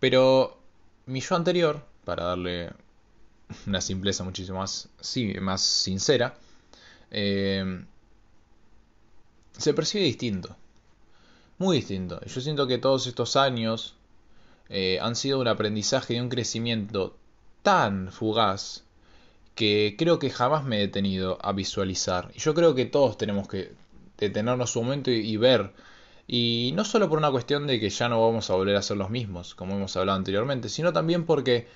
Pero 0.00 0.58
mi 1.06 1.20
yo 1.20 1.36
anterior, 1.36 1.84
para 2.04 2.24
darle 2.24 2.72
una 3.68 3.80
simpleza 3.80 4.24
muchísimo 4.24 4.58
más, 4.58 4.88
sí, 5.00 5.34
más 5.40 5.60
sincera, 5.60 6.34
eh, 7.12 7.84
se 9.56 9.74
percibe 9.74 10.04
distinto. 10.04 10.56
Muy 11.58 11.76
distinto. 11.76 12.20
Yo 12.26 12.40
siento 12.40 12.66
que 12.66 12.78
todos 12.78 13.06
estos 13.06 13.36
años 13.36 13.94
eh, 14.68 14.98
han 15.00 15.14
sido 15.14 15.38
un 15.38 15.46
aprendizaje 15.46 16.14
y 16.14 16.20
un 16.20 16.30
crecimiento 16.30 17.16
tan 17.62 18.10
fugaz 18.10 18.82
que 19.54 19.94
creo 19.96 20.18
que 20.18 20.30
jamás 20.30 20.64
me 20.64 20.78
he 20.78 20.80
detenido 20.80 21.38
a 21.42 21.52
visualizar. 21.52 22.32
Y 22.34 22.40
yo 22.40 22.54
creo 22.54 22.74
que 22.74 22.86
todos 22.86 23.16
tenemos 23.18 23.46
que 23.46 23.72
detenernos 24.18 24.74
un 24.74 24.84
momento 24.86 25.12
y 25.12 25.36
ver 25.36 25.72
y 26.32 26.70
no 26.76 26.84
solo 26.84 27.08
por 27.08 27.18
una 27.18 27.32
cuestión 27.32 27.66
de 27.66 27.80
que 27.80 27.90
ya 27.90 28.08
no 28.08 28.24
vamos 28.24 28.50
a 28.50 28.54
volver 28.54 28.76
a 28.76 28.82
ser 28.82 28.96
los 28.96 29.10
mismos, 29.10 29.56
como 29.56 29.74
hemos 29.74 29.96
hablado 29.96 30.16
anteriormente, 30.16 30.68
sino 30.68 30.92
también 30.92 31.26
porque 31.26 31.66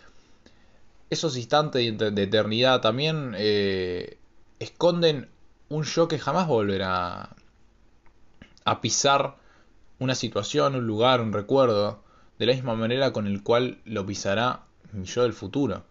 esos 1.11 1.37
instantes 1.37 1.99
de 1.99 2.23
eternidad 2.23 2.81
también 2.81 3.35
eh, 3.37 4.17
esconden 4.61 5.29
un 5.71 5.83
yo 5.83 6.07
que 6.07 6.21
jamás 6.21 6.47
volverá 6.47 7.35
a 8.65 8.81
pisar 8.81 9.35
una 9.99 10.15
situación, 10.15 10.77
un 10.77 10.87
lugar, 10.87 11.21
un 11.21 11.33
recuerdo, 11.33 12.05
de 12.39 12.47
la 12.47 12.53
misma 12.53 12.77
manera 12.77 13.13
con 13.13 13.27
el 13.27 13.43
cual 13.43 13.79
lo 13.85 14.07
pisará 14.07 14.67
mi 14.93 15.05
yo 15.05 15.25
del 15.25 15.33
futuro. 15.33 15.83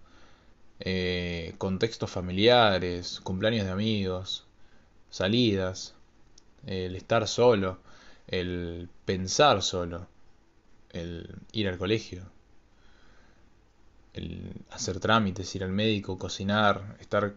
Eh, 0.79 1.53
contextos 1.57 2.09
familiares, 2.09 3.19
cumpleaños 3.25 3.65
de 3.65 3.71
amigos, 3.73 4.45
salidas, 5.09 5.95
el 6.65 6.95
estar 6.95 7.27
solo 7.27 7.83
el 8.27 8.89
pensar 9.05 9.61
solo, 9.61 10.07
el 10.91 11.35
ir 11.51 11.67
al 11.67 11.77
colegio, 11.77 12.23
el 14.13 14.53
hacer 14.71 14.99
trámites, 14.99 15.55
ir 15.55 15.63
al 15.63 15.71
médico, 15.71 16.17
cocinar, 16.17 16.97
estar 16.99 17.35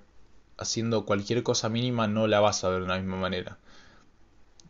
haciendo 0.59 1.05
cualquier 1.05 1.43
cosa 1.43 1.69
mínima 1.69 2.07
no 2.07 2.26
la 2.26 2.40
vas 2.40 2.64
a 2.64 2.69
ver 2.69 2.83
de 2.83 2.88
la 2.88 2.99
misma 2.99 3.16
manera. 3.16 3.59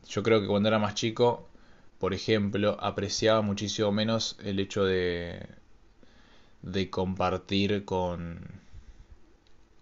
Yo 0.09 0.23
creo 0.23 0.41
que 0.41 0.47
cuando 0.47 0.69
era 0.69 0.79
más 0.79 0.95
chico, 0.95 1.49
por 1.99 2.15
ejemplo, 2.15 2.77
apreciaba 2.81 3.43
muchísimo 3.43 3.93
menos 3.93 4.37
el 4.43 4.61
hecho 4.61 4.85
de 4.85 5.47
de 6.63 6.91
compartir 6.91 7.85
con 7.85 8.41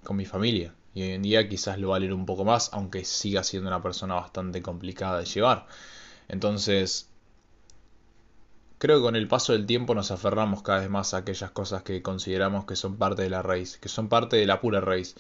con 0.05 0.17
mi 0.17 0.27
familia. 0.27 0.75
Y 0.95 1.03
hoy 1.03 1.11
en 1.13 1.23
día 1.23 1.49
quizás 1.49 1.79
lo 1.79 1.89
vale 1.91 2.13
un 2.13 2.27
poco 2.27 2.45
más, 2.45 2.71
aunque 2.73 3.05
siga 3.05 3.43
siendo 3.43 3.69
una 3.69 3.83
persona 3.83 4.15
bastante 4.15 4.63
complicada 4.63 5.19
de 5.19 5.25
llevar. 5.27 5.67
Entonces, 6.29 7.09
creo 8.79 8.99
que 8.99 9.03
con 9.03 9.17
el 9.17 9.29
paso 9.29 9.53
del 9.53 9.67
tiempo 9.67 9.95
nos 9.95 10.11
aferramos 10.11 10.63
cada 10.63 10.81
vez 10.81 10.91
más 10.91 11.15
a 11.15 11.19
aquellas 11.19 11.51
cosas 11.51 11.83
que 11.83 12.03
consideramos 12.03 12.65
que 12.65 12.77
son 12.77 12.97
parte 12.97 13.23
de 13.23 13.31
la 13.31 13.43
raíz, 13.43 13.79
que 13.79 13.89
son 13.89 14.09
parte 14.09 14.37
de 14.37 14.47
la 14.47 14.61
pura 14.61 14.81
raíz 14.81 15.15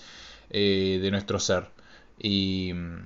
eh, 0.50 0.98
de 1.02 1.10
nuestro 1.10 1.38
ser. 1.38 1.68
Y 2.18 2.72
mm, 2.74 2.98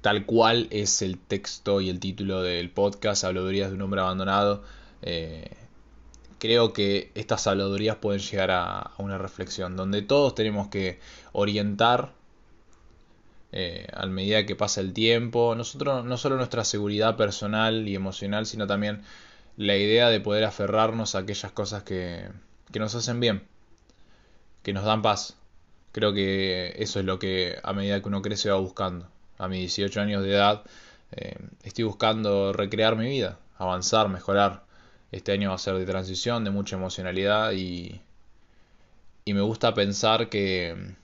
tal 0.00 0.26
cual 0.26 0.68
es 0.70 1.02
el 1.02 1.18
texto 1.18 1.80
y 1.80 1.88
el 1.88 2.00
título 2.00 2.42
del 2.42 2.70
podcast, 2.70 3.24
Habladurías 3.24 3.70
de 3.70 3.76
un 3.76 3.82
hombre 3.82 4.00
abandonado. 4.00 4.62
Eh, 5.02 5.50
creo 6.42 6.72
que 6.72 7.12
estas 7.14 7.46
habladurías 7.46 7.96
pueden 7.96 8.20
llegar 8.20 8.50
a, 8.50 8.90
una 8.98 9.16
reflexión, 9.16 9.76
donde 9.76 10.02
todos 10.02 10.34
tenemos 10.34 10.66
que 10.68 10.98
orientar 11.32 12.14
eh, 13.52 13.86
a 13.92 14.06
medida 14.06 14.46
que 14.46 14.56
pasa 14.56 14.80
el 14.80 14.92
tiempo, 14.94 15.54
nosotros 15.54 16.04
no 16.04 16.16
solo 16.16 16.36
nuestra 16.36 16.64
seguridad 16.64 17.16
personal 17.16 17.86
y 17.88 17.94
emocional, 17.94 18.46
sino 18.46 18.66
también 18.66 19.02
la 19.56 19.76
idea 19.76 20.08
de 20.08 20.20
poder 20.20 20.44
aferrarnos 20.44 21.14
a 21.14 21.18
aquellas 21.20 21.52
cosas 21.52 21.82
que, 21.82 22.28
que 22.72 22.78
nos 22.78 22.94
hacen 22.94 23.20
bien, 23.20 23.42
que 24.62 24.72
nos 24.72 24.84
dan 24.84 25.02
paz. 25.02 25.36
Creo 25.92 26.14
que 26.14 26.74
eso 26.78 27.00
es 27.00 27.04
lo 27.04 27.18
que 27.18 27.58
a 27.62 27.72
medida 27.74 28.00
que 28.00 28.08
uno 28.08 28.22
crece 28.22 28.50
va 28.50 28.56
buscando. 28.56 29.08
A 29.38 29.48
mis 29.48 29.60
18 29.60 30.00
años 30.00 30.22
de 30.22 30.30
edad 30.30 30.62
eh, 31.12 31.36
estoy 31.62 31.84
buscando 31.84 32.52
recrear 32.52 32.96
mi 32.96 33.08
vida, 33.08 33.38
avanzar, 33.58 34.08
mejorar. 34.08 34.64
Este 35.12 35.32
año 35.32 35.50
va 35.50 35.56
a 35.56 35.58
ser 35.58 35.74
de 35.76 35.84
transición, 35.84 36.44
de 36.44 36.50
mucha 36.50 36.76
emocionalidad 36.76 37.52
y, 37.52 38.00
y 39.26 39.34
me 39.34 39.42
gusta 39.42 39.74
pensar 39.74 40.30
que, 40.30 40.94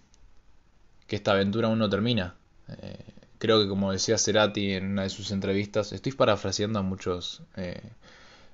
que 1.07 1.17
esta 1.17 1.33
aventura 1.33 1.69
aún 1.69 1.79
no 1.79 1.91
termina. 1.91 2.38
Eh, 2.69 3.05
creo 3.39 3.61
que 3.61 3.69
como 3.69 3.93
decía 3.93 4.19
Cerati 4.19 4.73
en 4.73 4.93
una 4.93 5.03
de 5.03 5.11
sus 5.11 5.31
entrevistas, 5.31 5.93
estoy 5.93 6.13
parafraseando 6.13 6.79
a 6.79 6.83
muchos 6.83 7.43
eh, 7.57 7.81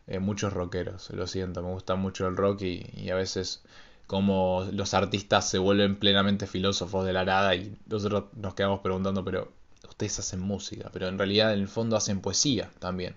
eh, 0.07 0.19
muchos 0.19 0.53
rockeros, 0.53 1.11
lo 1.11 1.27
siento, 1.27 1.63
me 1.63 1.71
gusta 1.71 1.95
mucho 1.95 2.27
el 2.27 2.37
rock 2.37 2.63
y, 2.63 3.11
a 3.11 3.15
veces 3.15 3.63
como 4.07 4.67
los 4.73 4.93
artistas 4.93 5.49
se 5.49 5.59
vuelven 5.59 5.97
plenamente 5.97 6.47
filósofos 6.47 7.07
de 7.07 7.15
la 7.15 7.25
nada 7.25 7.55
y 7.55 7.75
nosotros 7.87 8.25
nos 8.35 8.55
quedamos 8.55 8.81
preguntando, 8.81 9.25
pero 9.25 9.51
ustedes 9.89 10.19
hacen 10.19 10.41
música, 10.41 10.91
pero 10.93 11.09
en 11.09 11.19
realidad 11.19 11.55
en 11.55 11.61
el 11.61 11.69
fondo 11.69 11.97
hacen 11.97 12.21
poesía 12.21 12.71
también. 12.81 13.17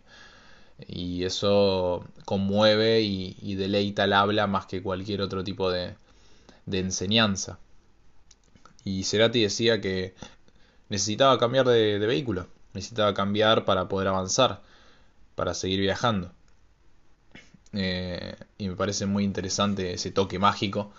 Y 0.88 1.24
eso 1.26 2.06
conmueve 2.26 3.02
y, 3.02 3.56
deleita 3.56 4.06
el 4.06 4.14
habla 4.14 4.48
más 4.48 4.66
que 4.68 4.82
cualquier 4.84 5.22
otro 5.22 5.44
tipo 5.44 5.72
de, 5.72 5.96
enseñanza. 6.72 7.60
Y 8.84 9.04
Cerati 9.04 9.42
decía 9.42 9.82
que 9.82 10.14
necesitaba 10.90 11.38
cambiar 11.40 11.66
de 11.68 12.00
vehículo, 12.00 12.48
necesitaba 12.74 13.14
cambiar 13.14 13.66
para 13.66 13.88
poder 13.88 14.08
avanzar, 14.08 14.62
para 15.36 15.54
seguir 15.54 15.80
viajando. 15.80 16.32
Eh, 17.74 18.36
y 18.58 18.70
me 18.70 18.76
parece 18.76 19.06
muy 19.06 19.24
interesante 19.24 19.94
ese 19.94 20.12
toque 20.12 20.40
mágico. 20.40 20.94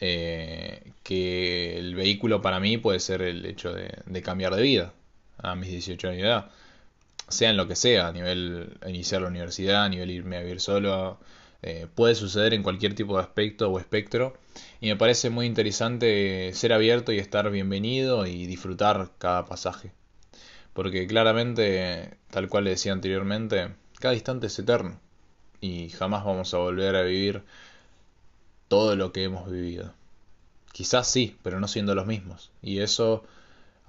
Eh, 0.00 0.92
que 1.04 1.78
el 1.78 1.94
vehículo 1.94 2.42
para 2.42 2.58
mí 2.60 2.76
puede 2.76 2.98
ser 3.00 3.22
el 3.22 3.46
hecho 3.46 3.72
de, 3.72 4.22
cambiar 4.22 4.54
de 4.56 4.62
vida 4.62 4.92
a 5.38 5.54
mis 5.54 5.70
18 5.70 6.08
años 6.08 6.22
de 6.22 6.28
edad. 6.28 6.50
Sea 7.28 7.50
en 7.50 7.56
lo 7.56 7.68
que 7.68 7.76
sea, 7.76 8.08
a 8.08 8.12
nivel 8.12 8.78
iniciar 8.86 9.22
la 9.22 9.28
universidad, 9.28 9.84
a 9.84 9.88
nivel 9.88 10.10
irme 10.10 10.36
a 10.38 10.40
vivir 10.40 10.60
solo. 10.60 11.18
Eh, 11.62 11.86
puede 11.94 12.14
suceder 12.14 12.54
en 12.54 12.62
cualquier 12.62 12.94
tipo 12.94 13.16
de 13.16 13.22
aspecto 13.22 13.70
o 13.70 13.78
espectro. 13.78 14.34
Y 14.80 14.88
me 14.88 14.96
parece 14.96 15.30
muy 15.30 15.46
interesante 15.46 16.52
ser 16.54 16.72
abierto 16.72 17.12
y 17.12 17.18
estar 17.18 17.50
bienvenido 17.50 18.26
y 18.26 18.46
disfrutar 18.46 19.10
cada 19.18 19.46
pasaje. 19.46 19.92
Porque 20.72 21.06
claramente, 21.06 22.16
tal 22.30 22.48
cual 22.48 22.64
le 22.64 22.70
decía 22.70 22.92
anteriormente, 22.92 23.70
cada 24.00 24.14
instante 24.14 24.48
es 24.48 24.58
eterno 24.58 24.98
y 25.60 25.90
jamás 25.90 26.24
vamos 26.24 26.52
a 26.52 26.58
volver 26.58 26.96
a 26.96 27.02
vivir 27.02 27.42
todo 28.68 28.96
lo 28.96 29.12
que 29.12 29.22
hemos 29.24 29.50
vivido. 29.50 29.94
Quizás 30.72 31.06
sí, 31.10 31.36
pero 31.42 31.60
no 31.60 31.68
siendo 31.68 31.94
los 31.94 32.06
mismos. 32.06 32.50
Y 32.62 32.80
eso 32.80 33.24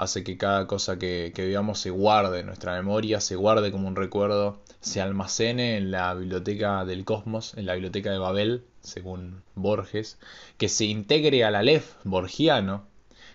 hace 0.03 0.23
que 0.23 0.37
cada 0.37 0.67
cosa 0.67 0.99
que, 0.99 1.31
que, 1.35 1.45
vivamos 1.45 1.79
se 1.79 1.89
guarde 1.89 2.41
en 2.41 2.47
nuestra 2.47 2.73
memoria, 2.73 3.19
se 3.21 3.35
guarde 3.35 3.71
como 3.71 3.87
un 3.87 3.95
recuerdo, 3.95 4.59
se 4.81 5.01
almacene 5.01 5.77
en 5.77 5.91
la 5.91 6.13
biblioteca 6.13 6.85
del 6.85 7.05
cosmos, 7.05 7.53
en 7.55 7.65
la 7.65 7.73
biblioteca 7.73 8.11
de 8.11 8.17
Babel, 8.19 8.63
según 8.81 9.43
Borges, 9.55 10.19
que 10.57 10.69
se 10.69 10.85
integre 10.85 11.43
al 11.43 11.55
Aleph 11.55 11.95
borgiano, 12.03 12.85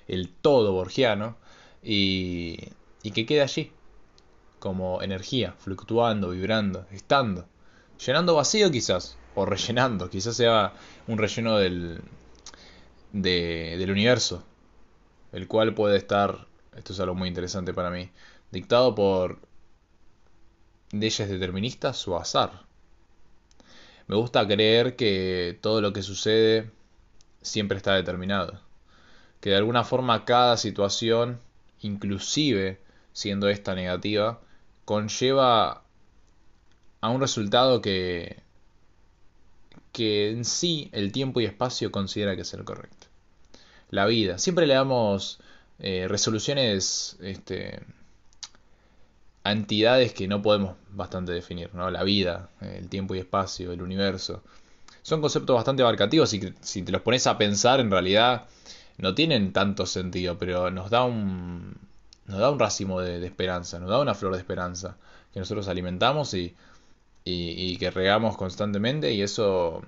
el 0.06 0.28
todo 0.30 0.72
borgiano, 0.72 1.36
y, 1.82 2.58
y 3.02 3.10
que 3.12 3.26
quede 3.26 3.42
allí, 3.42 3.72
como 4.58 5.02
energía, 5.02 5.54
fluctuando, 5.58 6.30
vibrando, 6.30 6.86
estando 6.92 7.46
llenando 8.04 8.34
vacío 8.34 8.70
quizás, 8.70 9.16
o 9.34 9.44
rellenando, 9.44 10.10
quizás 10.10 10.36
sea 10.36 10.72
un 11.06 11.18
relleno 11.18 11.58
del, 11.58 12.00
del 13.12 13.90
universo, 13.90 14.42
el 15.32 15.46
cual 15.48 15.74
puede 15.74 15.96
estar, 15.96 16.46
esto 16.78 16.92
es 16.92 17.00
algo 17.00 17.14
muy 17.14 17.28
interesante 17.28 17.74
para 17.74 17.90
mí, 17.90 18.10
dictado 18.50 18.94
por 18.94 19.40
leyes 20.92 21.28
deterministas 21.28 22.06
o 22.08 22.16
azar. 22.16 22.62
Me 24.06 24.16
gusta 24.16 24.46
creer 24.46 24.96
que 24.96 25.58
todo 25.60 25.80
lo 25.80 25.92
que 25.92 26.02
sucede 26.02 26.70
siempre 27.42 27.76
está 27.76 27.94
determinado, 27.94 28.60
que 29.40 29.50
de 29.50 29.56
alguna 29.56 29.84
forma 29.84 30.24
cada 30.24 30.56
situación, 30.56 31.40
inclusive 31.80 32.80
siendo 33.12 33.48
esta 33.48 33.74
negativa, 33.74 34.40
conlleva 34.84 35.82
a 37.00 37.10
un 37.10 37.20
resultado 37.20 37.82
que, 37.82 38.42
que 39.92 40.30
en 40.30 40.44
sí 40.44 40.88
el 40.92 41.12
tiempo 41.12 41.40
y 41.40 41.44
espacio 41.44 41.90
considera 41.90 42.36
que 42.36 42.42
es 42.42 42.54
el 42.54 42.64
correcto. 42.64 43.08
La 43.90 44.06
vida. 44.06 44.38
Siempre 44.38 44.66
le 44.66 44.74
damos 44.74 45.40
eh, 45.78 46.06
resoluciones 46.08 47.16
este, 47.20 47.80
a 49.44 49.52
entidades 49.52 50.12
que 50.12 50.28
no 50.28 50.42
podemos 50.42 50.76
bastante 50.90 51.32
definir, 51.32 51.74
¿no? 51.74 51.90
La 51.90 52.02
vida, 52.02 52.50
el 52.60 52.88
tiempo 52.88 53.14
y 53.14 53.18
espacio, 53.18 53.72
el 53.72 53.82
universo. 53.82 54.42
Son 55.02 55.20
conceptos 55.20 55.56
bastante 55.56 55.82
abarcativos 55.82 56.32
y 56.34 56.52
si 56.60 56.82
te 56.82 56.92
los 56.92 57.02
pones 57.02 57.26
a 57.26 57.38
pensar 57.38 57.80
en 57.80 57.90
realidad 57.90 58.46
no 58.98 59.14
tienen 59.14 59.52
tanto 59.52 59.86
sentido, 59.86 60.38
pero 60.38 60.70
nos 60.70 60.90
da 60.90 61.04
un, 61.04 61.76
nos 62.26 62.38
da 62.38 62.50
un 62.50 62.58
racimo 62.58 63.00
de 63.00 63.24
esperanza, 63.24 63.78
nos 63.78 63.90
da 63.90 64.00
una 64.00 64.14
flor 64.14 64.32
de 64.32 64.38
esperanza 64.38 64.96
que 65.32 65.38
nosotros 65.38 65.68
alimentamos 65.68 66.34
y 66.34 66.54
y, 67.30 67.76
que 67.78 67.90
regamos 67.90 68.36
constantemente 68.36 69.12
y 69.12 69.22
eso 69.22 69.82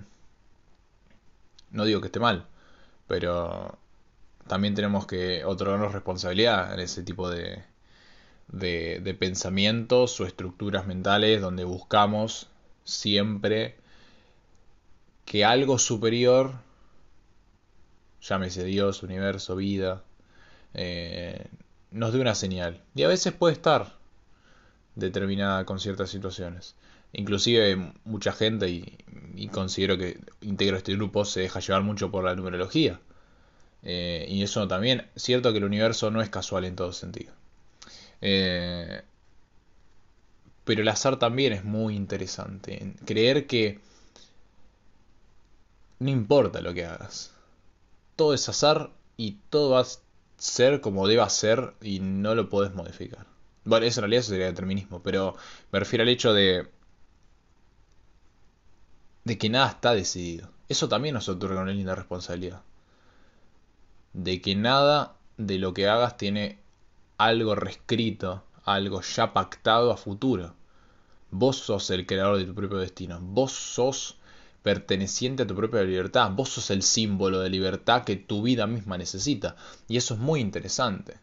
no 1.71 1.85
digo 1.85 2.01
que 2.01 2.07
esté 2.07 2.21
mal, 2.21 2.47
pero 3.07 3.79
también 4.51 4.75
tenemos 4.75 5.07
que 5.07 5.45
otorgarnos 5.45 5.93
responsabilidad 5.93 6.75
en 6.75 6.81
ese 6.81 7.05
tipo 7.05 7.31
de, 7.31 7.63
de, 8.49 9.17
pensamientos 9.17 10.21
o 10.21 10.27
estructuras 10.27 10.89
mentales 10.89 11.41
donde 11.41 11.63
buscamos 11.63 12.49
siempre 12.83 13.77
que 15.25 15.45
algo 15.45 15.79
superior, 15.79 16.55
llámese 18.21 18.65
Dios, 18.65 19.05
universo, 19.05 19.55
vida, 19.55 20.03
eh, 20.75 21.47
nos 21.93 22.13
dé 22.13 22.21
una 22.21 22.35
señal. 22.35 22.83
Y 22.97 23.05
a 23.05 23.09
veces 23.09 23.33
puede 23.33 23.55
estar 23.55 23.99
determinada 24.97 25.65
con 25.65 25.79
ciertas 25.79 26.11
situaciones. 26.11 26.75
Inclusive 27.13 27.93
mucha 28.03 28.33
gente, 28.33 28.69
y, 28.69 29.49
considero 29.53 29.97
que 29.97 30.19
integro 30.41 30.77
este 30.77 30.97
grupo, 30.97 31.25
se 31.25 31.39
deja 31.39 31.61
llevar 31.61 31.85
mucho 31.85 32.11
por 32.11 32.25
la 32.25 32.35
numerología. 32.35 32.99
Eh, 33.83 34.27
y 34.29 34.43
eso 34.43 34.69
también, 34.69 35.07
cierto 35.17 35.53
que 35.53 35.59
el 35.59 35.65
universo 35.65 36.11
no 36.11 36.23
es 36.23 36.29
casual 36.29 36.65
en 36.65 36.77
todo 36.77 36.93
sentido. 36.93 37.33
Eh, 38.21 39.03
pero 40.65 40.83
el 40.83 40.89
azar 40.89 41.19
también 41.19 41.53
es 41.53 41.65
muy 41.65 41.97
interesante. 41.97 42.95
Creer 43.05 43.47
que 43.47 43.81
no 45.99 46.11
importa 46.11 46.61
lo 46.61 46.75
que 46.75 46.87
hagas. 46.87 47.33
Todo 48.17 48.35
es 48.35 48.49
azar 48.49 48.91
y 49.17 49.39
todo 49.51 49.71
va 49.71 49.81
a 49.81 49.87
ser 50.37 50.81
como 50.81 51.09
deba 51.09 51.29
ser 51.29 51.75
y 51.83 52.01
no 52.01 52.35
lo 52.35 52.49
puedes 52.49 52.75
modificar. 52.75 53.27
Bueno, 53.65 53.87
eso 53.87 54.01
en 54.01 54.05
realidad 54.05 54.23
sería 54.23 54.47
determinismo, 54.47 55.03
pero 55.03 55.37
me 55.73 55.79
refiero 55.79 56.03
al 56.03 56.09
hecho 56.09 56.33
de 56.33 56.69
de 59.25 59.39
que 59.39 59.49
nada 59.51 59.69
está 59.69 59.95
decidido. 59.95 60.51
Eso 60.69 60.89
también 60.89 61.15
nos 61.15 61.29
otorga 61.29 61.63
una 61.63 61.73
linda 61.73 61.95
responsabilidad. 61.95 62.63
De 64.13 64.41
que 64.41 64.57
nada 64.57 65.17
de 65.37 65.59
lo 65.59 65.73
que 65.73 65.89
hagas 65.89 66.17
tiene 66.17 66.59
algo 67.17 67.55
reescrito, 67.55 68.45
algo 68.65 69.03
ya 69.03 69.33
pactado 69.33 69.93
a 69.93 69.97
futuro. 69.97 70.55
Vos 71.31 71.57
sos 71.59 71.91
el 71.91 72.07
creador 72.07 72.39
de 72.39 72.45
tu 72.45 72.55
propio 72.55 72.79
destino. 72.79 73.21
Vos 73.21 73.53
sos 73.53 74.17
perteneciente 74.63 75.45
a 75.45 75.47
tu 75.47 75.55
propia 75.55 75.83
libertad. 75.83 76.31
Vos 76.33 76.51
sos 76.51 76.71
el 76.71 76.83
símbolo 76.83 77.41
de 77.41 77.51
libertad 77.51 78.05
que 78.05 78.17
tu 78.17 78.43
vida 78.43 78.67
misma 78.67 78.99
necesita. 78.99 79.57
Y 79.89 79.97
eso 79.97 80.15
es 80.15 80.21
muy 80.21 80.41
interesante. 80.41 81.19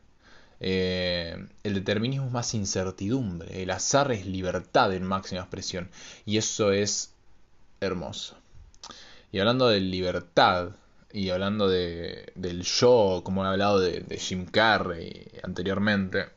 Eh, 0.59 1.47
el 1.63 1.73
determinismo 1.73 2.27
es 2.27 2.31
más 2.31 2.53
incertidumbre, 2.55 3.61
el 3.61 3.69
azar 3.69 4.11
es 4.11 4.25
libertad 4.25 4.93
en 4.93 5.03
máxima 5.03 5.41
expresión. 5.41 5.89
Y 6.25 6.37
eso 6.37 6.71
es 6.71 7.13
hermoso. 7.79 8.35
Y 9.31 9.39
hablando 9.39 9.67
de 9.67 9.81
libertad, 9.81 10.71
y 11.11 11.29
hablando 11.29 11.67
de, 11.67 12.31
del 12.35 12.63
yo, 12.63 13.21
como 13.23 13.43
he 13.45 13.47
hablado 13.47 13.79
de, 13.79 14.17
Jim 14.17 14.45
Carrey 14.45 15.27
anteriormente, 15.43 16.29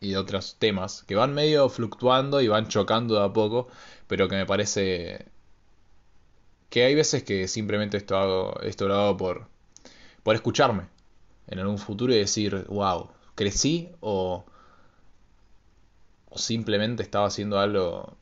y 0.00 0.10
de 0.10 0.18
otros 0.18 0.56
temas, 0.58 1.02
que 1.04 1.16
van 1.16 1.34
medio 1.34 1.68
fluctuando 1.68 2.40
y 2.40 2.48
van 2.48 2.68
chocando 2.68 3.16
de 3.16 3.24
a 3.24 3.32
poco, 3.32 3.68
pero 4.06 4.28
que 4.28 4.36
me 4.36 4.46
parece 4.46 5.26
que 6.70 6.84
hay 6.84 6.94
veces 6.94 7.22
que 7.24 7.48
simplemente 7.48 7.96
esto, 7.96 8.16
hago, 8.16 8.60
esto 8.62 8.88
lo 8.88 8.94
hago 8.94 9.16
por, 9.16 9.48
por 10.22 10.34
escucharme 10.34 10.84
en 11.48 11.58
algún 11.60 11.78
futuro 11.78 12.12
y 12.12 12.18
decir, 12.18 12.66
wow, 12.68 13.10
crecí 13.34 13.90
o, 14.00 14.44
o 16.28 16.38
simplemente 16.38 17.02
estaba 17.02 17.26
haciendo 17.26 17.58
algo 17.58 18.16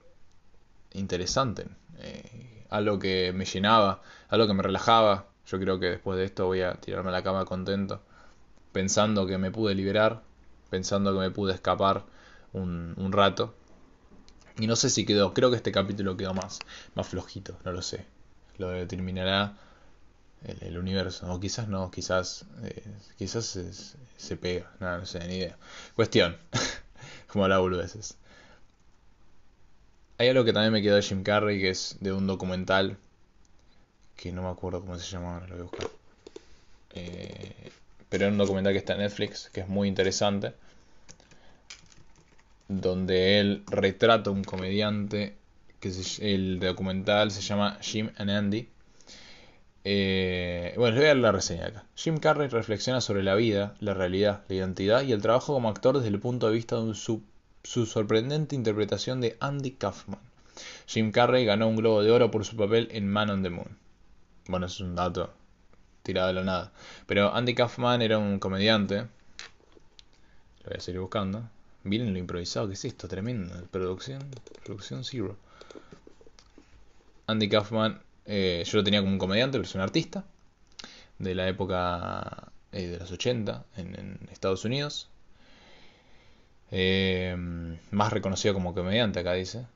interesante, 0.92 1.66
eh, 1.98 2.64
algo 2.70 2.98
que 2.98 3.32
me 3.35 3.44
llenaba, 3.44 4.02
algo 4.28 4.46
que 4.46 4.54
me 4.54 4.62
relajaba. 4.62 5.26
Yo 5.46 5.59
creo 5.61 5.78
que 5.78 5.87
después 5.87 6.18
de 6.18 6.24
esto 6.24 6.46
voy 6.46 6.62
a 6.62 6.74
tirarme 6.74 7.11
a 7.11 7.12
la 7.12 7.22
cama 7.22 7.44
contento, 7.44 8.02
pensando 8.72 9.26
que 9.26 9.38
me 9.38 9.50
pude 9.50 9.74
liberar, 9.74 10.22
pensando 10.70 11.12
que 11.12 11.20
me 11.20 11.30
pude 11.30 11.54
escapar 11.54 12.04
un, 12.52 13.12
rato. 13.12 13.54
Y 14.59 14.66
no 14.66 14.76
sé 14.76 14.90
si 14.90 15.04
quedó, 15.06 15.35
creo 15.35 15.50
que 15.50 15.56
este 15.56 15.72
capítulo 15.72 16.16
quedó 16.16 16.35
más, 16.35 16.59
más 16.94 17.06
flojito, 17.06 17.59
no 17.64 17.72
lo 17.72 17.82
sé 17.82 18.06
lo 18.59 18.70
determinará 18.70 19.56
el, 20.44 20.78
universo. 20.78 21.32
O 21.32 21.40
quizás 21.40 21.68
no, 21.68 21.90
quizás, 21.90 22.46
eh, 22.62 22.82
quizás 23.18 23.59
se 24.16 24.37
pega, 24.37 24.70
no, 24.80 24.98
no 24.98 25.06
sé, 25.06 25.26
ni 25.26 25.37
idea. 25.37 25.56
Cuestión, 25.94 26.37
como 27.28 27.48
la 27.48 27.61
veces 27.61 28.16
Hay 30.18 30.28
algo 30.28 30.44
que 30.44 30.52
también 30.52 30.72
me 30.72 30.82
quedó 30.82 30.96
de 30.96 31.02
Jim 31.02 31.22
Carrey, 31.22 31.61
que 31.61 31.70
es 31.70 31.96
de 32.00 32.12
un 32.12 32.26
documental, 32.26 32.98
que 34.16 34.33
no 34.33 34.42
me 34.42 34.48
acuerdo 34.48 34.81
cómo 34.81 34.98
se 34.98 35.11
llama, 35.11 35.35
ahora 35.35 35.46
lo 35.46 35.55
voy 35.55 35.61
a 35.61 35.68
buscar. 35.68 35.88
Eh, 36.94 37.70
pero 38.09 38.26
es 38.26 38.33
un 38.33 38.38
documental 38.38 38.72
que 38.72 38.79
está 38.79 38.94
en 38.94 39.00
Netflix, 39.00 39.50
que 39.52 39.61
es 39.61 39.68
muy 39.68 39.88
interesante, 39.88 40.55
donde 42.68 43.40
él 43.40 43.62
retrata 43.66 44.31
un 44.31 44.44
comediante 44.44 45.37
el 46.20 46.59
documental 46.59 47.31
se 47.31 47.40
llama 47.40 47.79
Jim 47.81 48.11
and 48.16 48.31
Andy. 48.31 48.68
Eh, 49.85 50.74
bueno, 50.76 50.96
les 50.96 51.00
voy 51.00 51.05
a 51.05 51.09
dar 51.09 51.16
la 51.16 51.33
reseña 51.33 51.66
acá. 51.66 51.85
Jim 51.94 52.18
Carrey 52.18 52.48
reflexiona 52.48 53.00
sobre 53.00 53.22
la 53.22 53.37
vida, 53.37 53.76
la 53.79 53.94
realidad, 53.94 54.42
la 54.48 54.57
identidad 54.57 55.02
y 55.02 55.12
el 55.12 55.22
trabajo 55.22 55.55
como 55.55 55.68
actor 55.68 55.96
desde 55.96 56.09
el 56.09 56.18
punto 56.18 56.48
de 56.48 56.55
vista 56.55 56.81
de 56.81 56.94
su, 56.94 57.22
sorprendente 57.62 58.57
interpretación 58.57 59.20
de 59.20 59.37
Andy 59.38 59.72
Kaufman. 59.72 60.20
Jim 60.87 61.12
Carrey 61.12 61.44
ganó 61.44 61.68
un 61.68 61.76
Globo 61.76 62.02
de 62.02 62.11
Oro 62.11 62.31
por 62.31 62.44
su 62.44 62.57
papel 62.57 62.88
en 62.90 63.09
Man 63.09 63.31
on 63.31 63.42
the 63.42 63.50
Moon. 63.50 63.76
Bueno, 64.48 64.66
es 64.66 64.80
un 64.80 64.94
dato 64.94 65.32
tirado 66.02 66.28
de 66.28 66.35
la 66.35 66.44
nada. 66.44 66.72
Pero 67.06 67.35
Andy 67.35 67.54
Kaufman 67.54 68.00
era 68.02 68.18
un 68.18 68.38
comediante. 68.38 68.98
Lo 68.98 69.09
voy 70.66 70.76
a 70.76 70.80
seguir 70.80 71.00
buscando. 71.00 71.48
Miren 71.82 72.12
lo 72.12 72.18
improvisado 72.18 72.68
que 72.68 72.74
es 72.74 72.85
esto, 72.85 73.09
tremendo. 73.09 73.54
Producción, 73.70 74.22
producción 74.64 75.04
zero. 75.04 75.37
Andy 77.26 77.48
Kaufman, 77.48 78.00
eh, 78.24 78.62
yo 78.66 78.78
lo 78.78 78.85
tenía 78.85 79.00
como 79.00 79.12
un 79.12 79.18
comediante, 79.18 79.59
pero 79.59 79.68
es 79.68 79.74
un 79.74 79.80
artista 79.80 80.24
de 81.18 81.35
la 81.35 81.48
época 81.48 82.52
eh, 82.72 82.87
de 82.87 82.98
los 82.98 83.11
80 83.11 83.64
en, 83.76 84.28
Estados 84.30 84.64
Unidos. 84.64 85.09
Eh, 86.70 87.37
más 87.90 88.12
reconocido 88.12 88.54
como 88.54 88.74
comediante 88.74 89.20
acá 89.20 89.32
dice. 89.32 89.66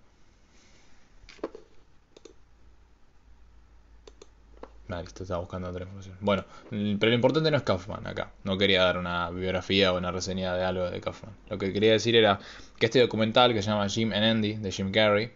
Vale, 4.90 5.06
esto 5.06 5.22
estaba 5.22 5.40
buscando 5.40 5.68
otra 5.68 5.84
información. 5.84 6.16
Bueno, 6.20 6.44
pero 6.68 7.10
lo 7.10 7.14
importante 7.14 7.50
no 7.50 7.56
es 7.56 7.62
Kaufman 7.62 8.06
acá. 8.08 8.32
No 8.42 8.58
quería 8.58 8.82
dar 8.82 8.98
una 8.98 9.30
biografía 9.30 9.92
o 9.92 9.98
una 9.98 10.10
reseña 10.10 10.52
de 10.54 10.64
algo 10.64 10.90
de 10.90 11.00
Kaufman. 11.00 11.32
Lo 11.48 11.58
que 11.58 11.72
quería 11.72 11.92
decir 11.92 12.16
era 12.16 12.40
que 12.76 12.86
este 12.86 13.00
documental 13.00 13.54
que 13.54 13.62
se 13.62 13.70
llama 13.70 13.88
Jim 13.88 14.12
and 14.12 14.24
Andy, 14.24 14.54
de 14.56 14.72
Jim 14.72 14.90
Carrey, 14.90 15.30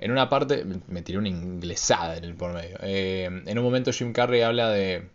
en 0.00 0.10
una 0.10 0.30
parte, 0.30 0.64
me 0.86 1.02
tiré 1.02 1.18
una 1.18 1.28
inglesada 1.28 2.16
en 2.16 2.24
el 2.24 2.34
por 2.34 2.54
medio. 2.54 2.78
Eh, 2.80 3.24
en 3.24 3.58
un 3.58 3.64
momento 3.64 3.92
Jim 3.92 4.14
Carrey 4.14 4.40
habla 4.40 4.70
de, 4.70 5.10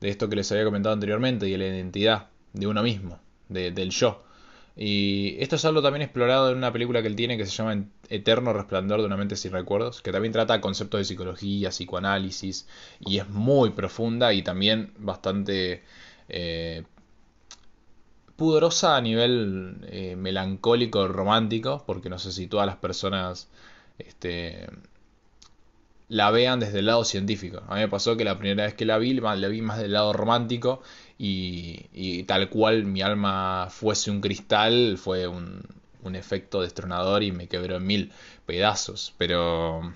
de 0.00 0.08
esto 0.08 0.30
que 0.30 0.36
les 0.36 0.50
había 0.50 0.64
comentado 0.64 0.94
anteriormente, 0.94 1.46
y 1.48 1.52
de 1.52 1.58
la 1.58 1.66
identidad 1.66 2.28
de 2.54 2.66
uno 2.66 2.82
mismo, 2.82 3.20
del 3.48 3.90
yo. 3.90 4.24
Y 4.76 5.36
esto 5.40 5.56
es 5.56 5.64
algo 5.64 5.80
también 5.80 6.02
explorado 6.02 6.50
en 6.50 6.58
una 6.58 6.70
película 6.70 7.00
que 7.00 7.08
él 7.08 7.16
tiene 7.16 7.38
que 7.38 7.46
se 7.46 7.52
llama 7.52 7.86
Eterno 8.10 8.52
Resplandor 8.52 9.00
de 9.00 9.06
una 9.06 9.16
mente 9.16 9.34
sin 9.36 9.52
recuerdos, 9.52 10.02
que 10.02 10.12
también 10.12 10.32
trata 10.32 10.60
conceptos 10.60 10.98
de 10.98 11.04
psicología, 11.06 11.70
psicoanálisis, 11.70 12.68
y 13.00 13.18
es 13.18 13.28
muy 13.30 13.70
profunda 13.70 14.34
y 14.34 14.42
también 14.42 14.92
bastante 14.98 15.82
eh, 16.28 16.84
pudorosa 18.36 18.96
a 18.96 19.00
nivel 19.00 19.78
eh, 19.88 20.14
melancólico, 20.16 21.08
romántico, 21.08 21.82
porque 21.86 22.10
no 22.10 22.18
sé 22.18 22.30
si 22.30 22.46
todas 22.46 22.66
las 22.66 22.76
personas 22.76 23.48
este, 23.98 24.66
la 26.08 26.30
vean 26.30 26.60
desde 26.60 26.80
el 26.80 26.86
lado 26.86 27.04
científico. 27.04 27.62
A 27.68 27.74
mí 27.74 27.80
me 27.80 27.88
pasó 27.88 28.16
que 28.16 28.24
la 28.24 28.38
primera 28.38 28.64
vez 28.64 28.74
que 28.74 28.84
la 28.84 28.98
vi, 28.98 29.14
la 29.14 29.48
vi 29.48 29.62
más 29.62 29.78
del 29.78 29.92
lado 29.92 30.12
romántico 30.12 30.82
y, 31.18 32.22
tal 32.24 32.48
cual 32.48 32.84
mi 32.84 33.02
alma 33.02 33.68
fuese 33.70 34.10
un 34.10 34.20
cristal, 34.20 34.98
fue 34.98 35.26
un, 35.26 35.62
efecto 36.14 36.62
destronador 36.62 37.24
y 37.24 37.32
me 37.32 37.48
quebró 37.48 37.76
en 37.76 37.86
mil 37.86 38.12
pedazos. 38.46 39.12
Pero, 39.18 39.92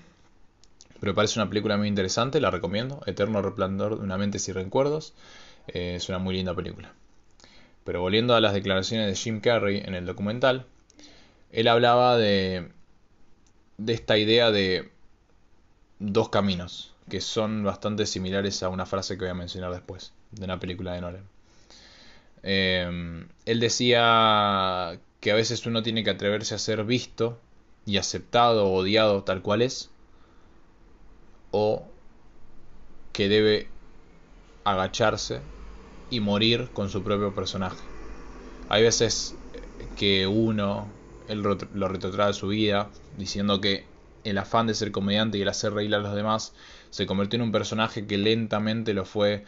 pero 0.99 1.15
parece 1.15 1.39
una 1.39 1.49
película 1.49 1.77
muy 1.77 1.87
interesante, 1.87 2.41
la 2.41 2.51
recomiendo. 2.51 3.01
Eterno 3.05 3.41
Replandor 3.41 3.97
de 3.97 4.03
una 4.03 4.17
mente 4.17 4.37
sin 4.39 4.55
recuerdos. 4.55 5.13
Eh, 5.69 5.95
es 5.95 6.09
una 6.09 6.19
muy 6.19 6.35
linda 6.35 6.53
película. 6.53 6.93
Pero 7.85 8.01
volviendo 8.01 8.35
a 8.35 8.41
las 8.41 8.53
declaraciones 8.53 9.07
de 9.07 9.15
Jim 9.15 9.39
Carrey 9.39 9.81
en 9.85 9.95
el 9.95 10.05
documental, 10.05 10.65
él 11.51 11.67
hablaba 11.69 12.17
de 12.17 12.69
de 13.85 13.93
esta 13.93 14.17
idea 14.17 14.51
de 14.51 14.89
dos 16.01 16.29
caminos, 16.29 16.93
que 17.09 17.21
son 17.21 17.63
bastante 17.63 18.07
similares 18.07 18.63
a 18.63 18.69
una 18.69 18.87
frase 18.87 19.15
que 19.15 19.25
voy 19.25 19.29
a 19.29 19.35
mencionar 19.35 19.71
después, 19.71 20.13
de 20.31 20.45
una 20.45 20.59
película 20.59 20.93
de 20.93 21.01
Nolan. 21.01 21.23
Em, 22.41 23.27
él 23.45 23.59
decía 23.59 24.99
que 25.19 25.31
a 25.31 25.35
veces 25.35 25.65
uno 25.67 25.83
tiene 25.83 26.03
que 26.03 26.09
atreverse 26.09 26.55
a 26.55 26.57
ser 26.57 26.83
visto 26.85 27.37
y 27.85 27.97
aceptado 27.97 28.71
odiado 28.71 29.23
tal 29.23 29.43
cual 29.43 29.61
es, 29.61 29.91
o 31.51 31.83
que 33.13 33.29
debe 33.29 33.67
agacharse 34.63 35.41
y 36.09 36.19
morir 36.19 36.69
con 36.73 36.89
su 36.89 37.03
propio 37.03 37.35
personaje. 37.35 37.83
Hay 38.69 38.81
veces 38.81 39.35
que 39.97 40.25
uno 40.25 40.87
él 41.27 41.41
lo 41.41 41.87
retrotrae 41.87 42.31
a 42.31 42.33
su 42.33 42.47
vida, 42.47 42.89
diciendo 43.17 43.61
que 43.61 43.90
el 44.23 44.37
afán 44.37 44.67
de 44.67 44.73
ser 44.73 44.91
comediante 44.91 45.37
y 45.37 45.41
el 45.41 45.47
hacer 45.49 45.73
reír 45.73 45.93
a 45.95 45.99
los 45.99 46.15
demás 46.15 46.53
se 46.89 47.05
convirtió 47.05 47.37
en 47.37 47.43
un 47.43 47.51
personaje 47.51 48.05
que 48.05 48.17
lentamente 48.17 48.93
lo 48.93 49.05
fue 49.05 49.45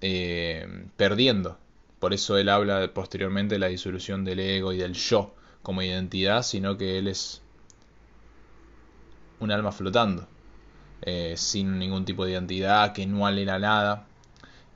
eh, 0.00 0.66
perdiendo. 0.96 1.58
Por 1.98 2.14
eso 2.14 2.38
él 2.38 2.48
habla 2.48 2.92
posteriormente 2.94 3.56
de 3.56 3.58
la 3.58 3.68
disolución 3.68 4.24
del 4.24 4.40
ego 4.40 4.72
y 4.72 4.78
del 4.78 4.94
yo 4.94 5.34
como 5.62 5.82
identidad, 5.82 6.42
sino 6.42 6.78
que 6.78 6.98
él 6.98 7.08
es 7.08 7.42
un 9.40 9.50
alma 9.50 9.72
flotando, 9.72 10.26
eh, 11.02 11.34
sin 11.36 11.78
ningún 11.78 12.04
tipo 12.04 12.24
de 12.24 12.32
identidad, 12.32 12.92
que 12.92 13.06
no 13.06 13.26
alena 13.26 13.58
nada. 13.58 14.06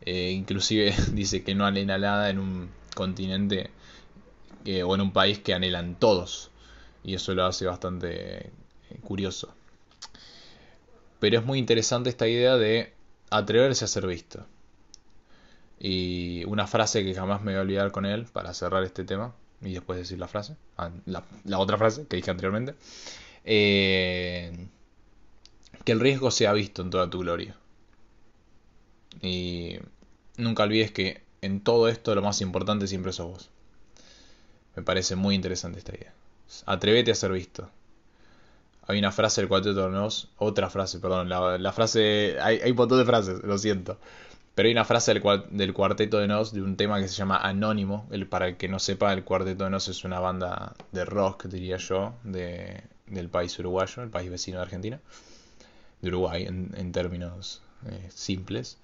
Eh, 0.04 0.32
inclusive 0.32 0.94
dice 1.12 1.44
que 1.44 1.54
no 1.54 1.64
alena 1.64 1.98
nada 1.98 2.30
en 2.30 2.38
un 2.38 2.70
continente 2.94 3.70
o 4.84 4.94
en 4.94 5.00
un 5.00 5.12
país 5.12 5.38
que 5.38 5.54
anhelan 5.54 5.96
todos. 5.98 6.52
Y 7.04 7.14
eso 7.14 7.34
lo 7.34 7.44
hace 7.44 7.66
bastante 7.66 8.46
eh, 8.46 8.50
curioso. 9.00 9.54
Pero 11.20 11.38
es 11.38 11.44
muy 11.44 11.58
interesante 11.58 12.10
esta 12.10 12.26
idea 12.26 12.56
de 12.56 12.92
atreverse 13.30 13.84
a 13.84 13.88
ser 13.88 14.06
visto. 14.06 14.46
Y 15.78 16.44
una 16.44 16.66
frase 16.66 17.04
que 17.04 17.14
jamás 17.14 17.42
me 17.42 17.52
voy 17.52 17.58
a 17.58 17.62
olvidar 17.62 17.92
con 17.92 18.06
él 18.06 18.26
para 18.32 18.54
cerrar 18.54 18.84
este 18.84 19.04
tema 19.04 19.34
y 19.60 19.72
después 19.72 19.98
decir 19.98 20.18
la 20.18 20.28
frase, 20.28 20.56
ah, 20.76 20.90
la, 21.06 21.58
otra 21.58 21.78
frase 21.78 22.06
que 22.06 22.16
dije 22.16 22.30
anteriormente, 22.30 22.74
eh, 23.44 24.68
que 25.84 25.92
el 25.92 26.00
riesgo 26.00 26.30
sea 26.30 26.52
visto 26.52 26.82
en 26.82 26.90
toda 26.90 27.10
tu 27.10 27.20
gloria. 27.20 27.56
Y 29.20 29.78
nunca 30.36 30.64
olvides 30.64 30.90
que 30.90 31.22
en 31.40 31.60
todo 31.60 31.88
esto 31.88 32.14
lo 32.14 32.22
más 32.22 32.40
importante 32.40 32.86
siempre 32.86 33.12
sos 33.12 33.26
vos. 33.26 33.50
Me 34.76 34.82
parece 34.82 35.16
muy 35.16 35.34
interesante 35.34 35.78
esta 35.78 35.94
idea. 35.94 36.14
Atrévete 36.66 37.10
a 37.10 37.14
ser 37.14 37.32
visto. 37.32 37.70
Hay 38.86 38.98
una 38.98 39.12
frase 39.12 39.40
del 39.40 39.48
Cuarteto 39.48 39.88
de 39.88 40.10
otra 40.38 40.68
frase, 40.68 40.98
perdón, 40.98 41.28
la, 41.28 41.72
frase, 41.72 42.36
hay, 42.40 42.58
hay 42.58 42.72
un 42.72 42.88
de 42.88 43.04
frases, 43.04 43.42
lo 43.44 43.56
siento. 43.58 43.98
Pero 44.54 44.66
hay 44.66 44.72
una 44.72 44.84
frase 44.84 45.14
del, 45.14 45.22
del 45.50 45.72
Cuarteto 45.72 46.18
de 46.18 46.28
Nos 46.28 46.52
de 46.52 46.62
un 46.62 46.76
tema 46.76 47.00
que 47.00 47.08
se 47.08 47.14
llama 47.14 47.38
Anónimo. 47.38 48.06
El, 48.10 48.26
para 48.26 48.48
el 48.48 48.56
que 48.56 48.68
no 48.68 48.78
sepa, 48.78 49.12
el 49.12 49.24
Cuarteto 49.24 49.64
de 49.64 49.70
Nos 49.70 49.88
es 49.88 50.04
una 50.04 50.20
banda 50.20 50.74
de 50.90 51.04
rock, 51.04 51.46
diría 51.46 51.78
yo, 51.78 52.14
de, 52.24 52.82
del 53.06 53.28
país 53.28 53.58
uruguayo, 53.58 54.02
el 54.02 54.10
país 54.10 54.30
vecino 54.30 54.58
de 54.58 54.64
Argentina. 54.64 55.00
De 56.02 56.08
Uruguay, 56.08 56.44
en, 56.44 56.92
términos 56.92 57.62
eh, 57.88 58.08
simples. 58.12 58.78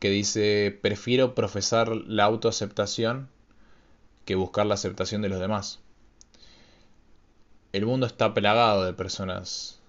Que 0.00 0.10
dice, 0.10 0.76
prefiero 0.82 1.34
profesar 1.34 1.88
la 1.88 2.24
autoaceptación 2.24 3.28
que 4.26 4.34
buscar 4.34 4.66
la 4.66 4.74
aceptación 4.74 5.22
de 5.22 5.28
los 5.28 5.40
demás. 5.40 5.80
El 7.74 7.86
mundo 7.86 8.06
está 8.06 8.32
plagado 8.34 8.84
de 8.84 8.92
personas 8.92 9.80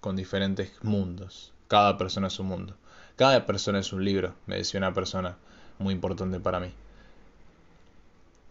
con 0.00 0.16
diferentes 0.16 0.72
mundos. 0.80 1.52
Cada 1.68 1.98
persona 1.98 2.28
es 2.28 2.38
un 2.38 2.46
mundo. 2.46 2.76
Cada 3.16 3.44
persona 3.44 3.80
es 3.80 3.92
un 3.92 4.02
libro, 4.02 4.34
me 4.46 4.56
decía 4.56 4.78
una 4.78 4.94
persona 4.94 5.36
muy 5.78 5.92
importante 5.92 6.40
para 6.40 6.60
mí. 6.60 6.72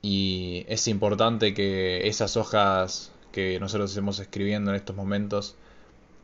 Y 0.03 0.65
es 0.67 0.88
importante 0.88 1.55
que 1.55 2.07
esas 2.07 2.38
hojas 2.38 3.12
que 3.31 3.60
nosotros 3.60 3.89
estemos 3.89 4.19
escribiendo 4.19 4.69
en 4.69 4.75
estos 4.75 4.95
momentos 4.95 5.55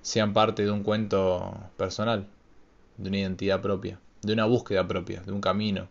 sean 0.03 0.33
parte 0.33 0.65
de 0.65 0.69
un 0.69 0.83
cuento 0.83 1.51
personal, 1.77 2.27
de 2.97 3.09
una 3.09 3.17
identidad 3.17 3.59
propia, 3.59 3.99
de 4.21 4.33
una 4.33 4.45
búsqueda 4.45 4.87
propia, 4.87 5.21
de 5.21 5.31
un 5.31 5.41
camino, 5.41 5.87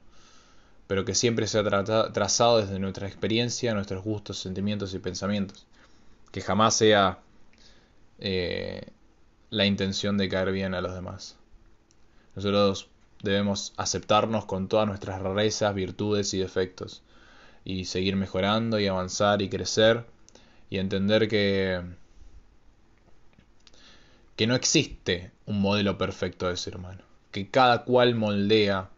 pero 0.86 1.04
que 1.04 1.16
siempre 1.16 1.48
sea 1.48 1.64
trazado 2.12 2.58
desde 2.58 2.78
nuestra 2.78 3.08
experiencia, 3.08 3.74
nuestros 3.74 4.04
gustos, 4.04 4.38
sentimientos 4.38 4.94
y 4.94 5.00
pensamientos. 5.00 5.66
Que 6.30 6.40
jamás 6.40 6.76
sea 6.76 7.20
eh, 8.18 8.88
la 9.50 9.66
intención 9.66 10.18
de 10.18 10.28
caer 10.28 10.52
bien 10.52 10.74
a 10.74 10.80
los 10.80 10.94
demás. 10.94 11.36
Nosotros 12.34 12.88
debemos 13.22 13.72
aceptarnos 13.76 14.44
con 14.44 14.68
todas 14.68 14.86
nuestras 14.86 15.20
rarezas, 15.20 15.74
virtudes 15.74 16.34
y 16.34 16.38
defectos. 16.38 17.02
Y 17.64 17.86
seguir 17.86 18.16
mejorando 18.16 18.78
y 18.78 18.86
avanzar 18.86 19.42
y 19.42 19.48
crecer. 19.48 20.06
Y 20.70 20.78
entender 20.78 21.28
que, 21.28 21.82
que 24.36 24.46
no 24.46 24.54
existe 24.54 25.32
un 25.46 25.60
modelo 25.60 25.98
perfecto 25.98 26.48
de 26.48 26.56
ser 26.56 26.76
humano. 26.76 27.02
Que 27.32 27.50
cada 27.50 27.84
cual 27.84 28.14
moldea 28.14 28.90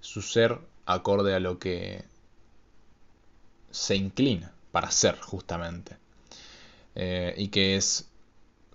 su 0.00 0.22
ser 0.22 0.58
acorde 0.86 1.34
a 1.34 1.40
lo 1.40 1.58
que 1.58 2.04
se 3.70 3.96
inclina 3.96 4.52
para 4.70 4.90
ser 4.90 5.18
justamente. 5.18 5.96
Eh, 6.94 7.34
y 7.36 7.48
que 7.48 7.76
es 7.76 8.10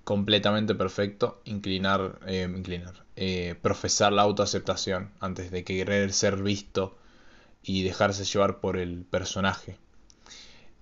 completamente 0.03 0.75
perfecto 0.75 1.41
inclinar, 1.45 2.19
eh, 2.27 2.47
inclinar 2.49 3.05
eh, 3.15 3.55
profesar 3.61 4.11
la 4.11 4.23
autoaceptación 4.23 5.11
antes 5.19 5.51
de 5.51 5.63
querer 5.63 6.11
ser 6.13 6.41
visto 6.41 6.97
y 7.63 7.83
dejarse 7.83 8.25
llevar 8.25 8.59
por 8.59 8.77
el 8.77 9.03
personaje. 9.03 9.77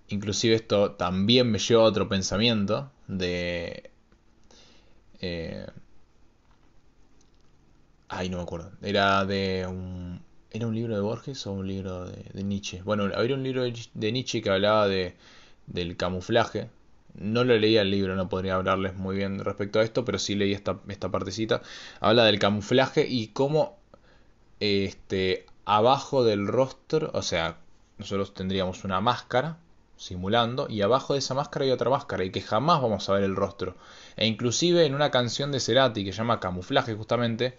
Inclusive 0.09 0.55
esto 0.55 0.91
también 0.93 1.51
me 1.51 1.59
lleva 1.59 1.83
a 1.83 1.85
otro 1.85 2.07
pensamiento 2.07 2.91
de... 3.07 3.91
Ay, 8.09 8.29
no 8.29 8.37
me 8.37 8.43
acuerdo. 8.43 8.71
Era 8.81 9.25
de 9.25 9.65
un... 9.67 10.21
¿Era 10.49 10.67
un 10.67 10.75
libro 10.75 10.95
de 10.95 11.01
Borges 11.01 11.45
o 11.45 11.51
un 11.51 11.67
libro 11.67 12.05
de, 12.05 12.43
Nietzsche? 12.43 12.81
Bueno, 12.81 13.09
había 13.13 13.35
un 13.35 13.43
libro 13.43 13.63
de 13.63 14.11
Nietzsche 14.11 14.41
que 14.41 14.49
hablaba 14.49 14.87
de, 14.87 15.15
del 15.67 15.97
camuflaje, 15.97 16.69
no 17.17 17.43
lo 17.43 17.57
leía 17.57 17.81
el 17.81 17.91
libro, 17.91 18.15
no 18.15 18.29
podría 18.29 18.55
hablarles 18.55 18.95
muy 18.95 19.15
bien 19.15 19.39
respecto 19.39 19.79
a 19.79 19.83
esto, 19.83 20.05
pero 20.05 20.19
sí 20.19 20.35
leí 20.35 20.53
esta, 20.53 20.79
esta 20.87 21.09
partecita. 21.09 21.61
Habla 21.99 22.25
del 22.25 22.39
camuflaje 22.39 23.05
y 23.07 23.27
cómo 23.27 23.77
este, 24.59 25.45
abajo 25.65 26.23
del 26.23 26.47
rostro, 26.47 27.11
o 27.13 27.21
sea, 27.21 27.57
nosotros 27.97 28.33
tendríamos 28.33 28.83
una 28.83 29.01
máscara 29.01 29.57
simulando 29.97 30.67
y 30.69 30.81
abajo 30.81 31.13
de 31.13 31.19
esa 31.19 31.33
máscara 31.33 31.65
hay 31.65 31.71
otra 31.71 31.89
máscara 31.89 32.23
y 32.23 32.29
que 32.29 32.41
jamás 32.41 32.81
vamos 32.81 33.09
a 33.09 33.13
ver 33.13 33.23
el 33.23 33.35
rostro. 33.35 33.75
E 34.15 34.27
inclusive 34.27 34.85
en 34.85 34.93
una 34.93 35.11
canción 35.11 35.51
de 35.51 35.59
Cerati 35.59 36.05
que 36.05 36.11
se 36.13 36.19
llama 36.19 36.39
Camuflaje 36.39 36.93
justamente, 36.93 37.57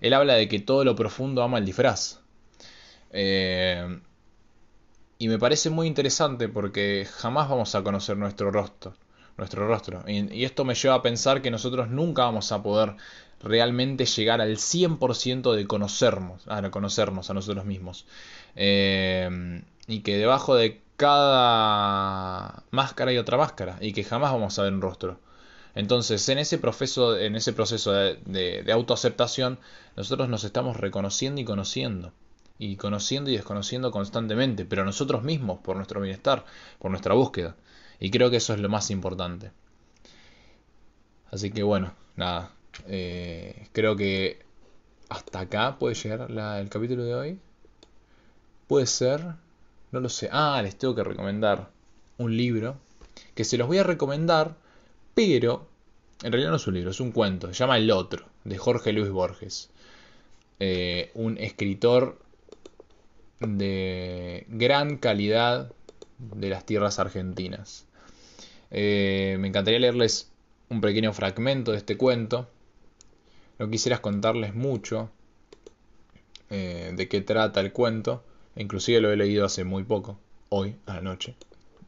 él 0.00 0.12
habla 0.14 0.34
de 0.34 0.48
que 0.48 0.60
todo 0.60 0.84
lo 0.84 0.94
profundo 0.94 1.42
ama 1.42 1.58
el 1.58 1.64
disfraz. 1.64 2.20
Eh, 3.12 4.00
y 5.20 5.28
me 5.28 5.38
parece 5.38 5.68
muy 5.68 5.86
interesante 5.86 6.48
porque 6.48 7.06
jamás 7.18 7.46
vamos 7.50 7.74
a 7.74 7.82
conocer 7.82 8.16
nuestro 8.16 8.50
rostro. 8.50 8.94
Nuestro 9.36 9.68
rostro. 9.68 10.02
Y, 10.08 10.44
esto 10.44 10.64
me 10.64 10.74
lleva 10.74 10.94
a 10.94 11.02
pensar 11.02 11.42
que 11.42 11.50
nosotros 11.50 11.90
nunca 11.90 12.24
vamos 12.24 12.52
a 12.52 12.62
poder 12.62 12.96
realmente 13.42 14.06
llegar 14.06 14.40
al 14.40 14.56
100% 14.56 15.54
de 15.54 15.66
conocernos, 15.66 16.48
a 16.48 16.70
conocernos 16.70 17.28
a 17.28 17.34
nosotros 17.34 17.66
mismos. 17.66 18.06
Eh, 18.56 19.62
y 19.86 20.00
que 20.00 20.16
debajo 20.16 20.54
de 20.54 20.80
cada 20.96 22.62
máscara 22.70 23.10
hay 23.10 23.18
otra 23.18 23.36
máscara 23.36 23.76
y 23.82 23.92
que 23.92 24.04
jamás 24.04 24.32
vamos 24.32 24.58
a 24.58 24.62
ver 24.62 24.72
un 24.72 24.80
rostro. 24.80 25.20
Entonces, 25.74 26.26
en 26.30 26.38
ese 26.38 26.56
proceso, 26.56 27.18
en 27.18 27.36
ese 27.36 27.52
proceso 27.52 27.92
de 27.92 28.72
autoaceptación, 28.72 29.58
nosotros 29.96 30.30
nos 30.30 30.44
estamos 30.44 30.78
reconociendo 30.78 31.42
y 31.42 31.44
conociendo 31.44 32.14
y 32.60 32.76
conociendo 32.76 33.30
y 33.30 33.36
desconociendo 33.36 33.90
constantemente, 33.90 34.66
pero 34.66 34.84
nosotros 34.84 35.22
mismos, 35.22 35.60
por 35.60 35.76
nuestro 35.76 35.98
bienestar, 36.02 36.44
por 36.78 36.90
nuestra 36.90 37.14
búsqueda. 37.14 37.56
Y 37.98 38.10
creo 38.10 38.30
que 38.30 38.36
eso 38.36 38.52
es 38.52 38.60
lo 38.60 38.68
más 38.68 38.90
importante. 38.90 39.50
Así 41.30 41.50
que 41.50 41.62
bueno, 41.62 41.94
nada. 42.16 42.52
Eh, 42.86 43.68
creo 43.72 43.96
que 43.96 44.40
hasta 45.08 45.40
acá 45.40 45.78
puede 45.78 45.94
llegar 45.94 46.30
el 46.30 46.68
capítulo 46.68 47.02
de 47.04 47.14
hoy. 47.14 47.38
Puede 48.66 48.86
ser, 48.86 49.24
no 49.90 50.00
lo 50.00 50.10
sé. 50.10 50.28
Ah, 50.30 50.60
les 50.62 50.76
tengo 50.76 50.94
que 50.94 51.02
recomendar 51.02 51.70
un 52.18 52.36
libro 52.36 52.76
que 53.34 53.44
se 53.44 53.56
los 53.56 53.68
voy 53.68 53.78
a 53.78 53.84
recomendar, 53.84 54.54
pero 55.14 55.66
en 56.22 56.30
realidad 56.30 56.50
no 56.50 56.56
es 56.56 56.66
un 56.66 56.74
libro, 56.74 56.90
es 56.90 57.00
un 57.00 57.12
cuento. 57.12 57.46
Se 57.46 57.54
llama 57.54 57.78
El 57.78 57.90
Otro, 57.90 58.26
de 58.44 58.58
Jorge 58.58 58.92
Luis 58.92 59.08
Borges. 59.08 59.70
Eh, 60.58 61.10
un 61.14 61.38
escritor 61.38 62.18
de 63.40 64.46
gran 64.48 64.98
calidad 64.98 65.72
de 66.18 66.50
las 66.50 66.66
tierras 66.66 66.98
argentinas. 66.98 67.86
Eh, 68.70 69.36
me 69.40 69.48
encantaría 69.48 69.80
leerles 69.80 70.30
un 70.68 70.80
pequeño 70.80 71.12
fragmento 71.12 71.72
de 71.72 71.78
este 71.78 71.96
cuento. 71.96 72.48
No 73.58 73.68
quisiera 73.70 74.00
contarles 74.00 74.54
mucho 74.54 75.10
eh, 76.50 76.92
de 76.94 77.08
qué 77.08 77.20
trata 77.22 77.60
el 77.60 77.72
cuento. 77.72 78.22
Inclusive 78.56 79.00
lo 79.00 79.10
he 79.10 79.16
leído 79.16 79.44
hace 79.44 79.64
muy 79.64 79.84
poco, 79.84 80.18
hoy, 80.50 80.76
a 80.86 80.94
la 80.94 81.00
noche. 81.00 81.34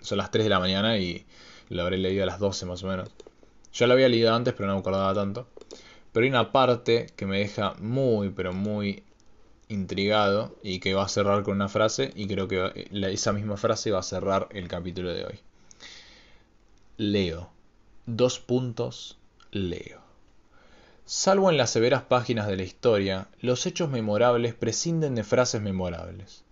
Son 0.01 0.19
las 0.19 0.31
3 0.31 0.45
de 0.45 0.51
la 0.51 0.59
mañana 0.59 0.99
y 0.99 1.27
lo 1.69 1.83
habré 1.83 1.99
leído 1.99 2.23
a 2.23 2.27
las 2.27 2.39
12 2.39 2.67
más 2.67 2.83
o 2.83 2.89
menos. 2.89 3.11
Ya 3.75 3.87
lo 3.87 3.95
había 3.95 4.09
leído 4.09 4.35
antes, 4.35 4.55
pero 4.55 4.67
no 4.69 4.75
me 4.75 4.81
acordaba 4.81 5.15
tanto. 5.15 5.49
Pero 6.13 6.25
hay 6.25 6.31
una 6.31 6.53
parte 6.53 7.07
que 7.17 7.27
me 7.27 7.39
deja 7.39 7.75
muy, 7.79 8.31
pero 8.31 8.53
muy 8.53 9.03
intrigado 9.73 10.57
y 10.63 10.79
que 10.81 10.95
va 10.95 11.05
a 11.05 11.09
cerrar 11.09 11.43
con 11.43 11.57
una 11.57 11.69
frase 11.69 12.13
y 12.15 12.27
creo 12.27 12.49
que 12.49 12.89
esa 12.93 13.33
misma 13.33 13.57
frase 13.57 13.91
va 13.91 14.01
a 14.01 14.05
cerrar 14.05 14.49
el 14.51 14.69
capítulo 14.69 15.13
de 15.13 15.25
hoy. 15.25 15.41
Leo. 16.97 17.51
Dos 18.07 18.39
puntos. 18.39 19.19
Leo. 19.51 20.01
Salvo 21.05 21.51
en 21.51 21.57
las 21.57 21.71
severas 21.71 22.03
páginas 22.03 22.47
de 22.47 22.57
la 22.57 22.63
historia, 22.63 23.29
los 23.41 23.67
hechos 23.67 23.91
memorables 23.91 24.55
prescinden 24.55 25.15
de 25.15 25.25
frases 25.25 25.61
memorables. 25.61 26.45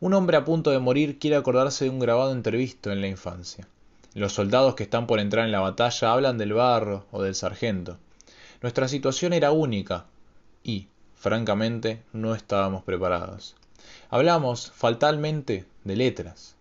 Un 0.00 0.12
hombre 0.12 0.36
a 0.36 0.44
punto 0.44 0.70
de 0.70 0.78
morir 0.78 1.18
quiere 1.18 1.36
acordarse 1.36 1.84
de 1.84 1.90
un 1.90 1.98
grabado 1.98 2.32
entrevisto 2.32 2.92
en 2.92 3.00
la 3.00 3.08
infancia. 3.08 3.66
Los 4.12 4.32
soldados 4.32 4.74
que 4.74 4.84
están 4.84 5.06
por 5.06 5.20
entrar 5.20 5.44
en 5.44 5.52
la 5.52 5.60
batalla 5.60 6.12
hablan 6.12 6.38
del 6.38 6.52
barro 6.52 7.06
o 7.10 7.22
del 7.22 7.34
sargento. 7.34 7.98
Nuestra 8.60 8.88
situación 8.88 9.32
era 9.32 9.52
única 9.52 10.06
y, 10.62 10.88
Francamente, 11.24 12.02
no 12.12 12.34
estábamos 12.34 12.84
preparados. 12.84 13.56
Hablamos 14.10 14.70
fatalmente 14.72 15.64
de 15.82 15.96
letras. 15.96 16.54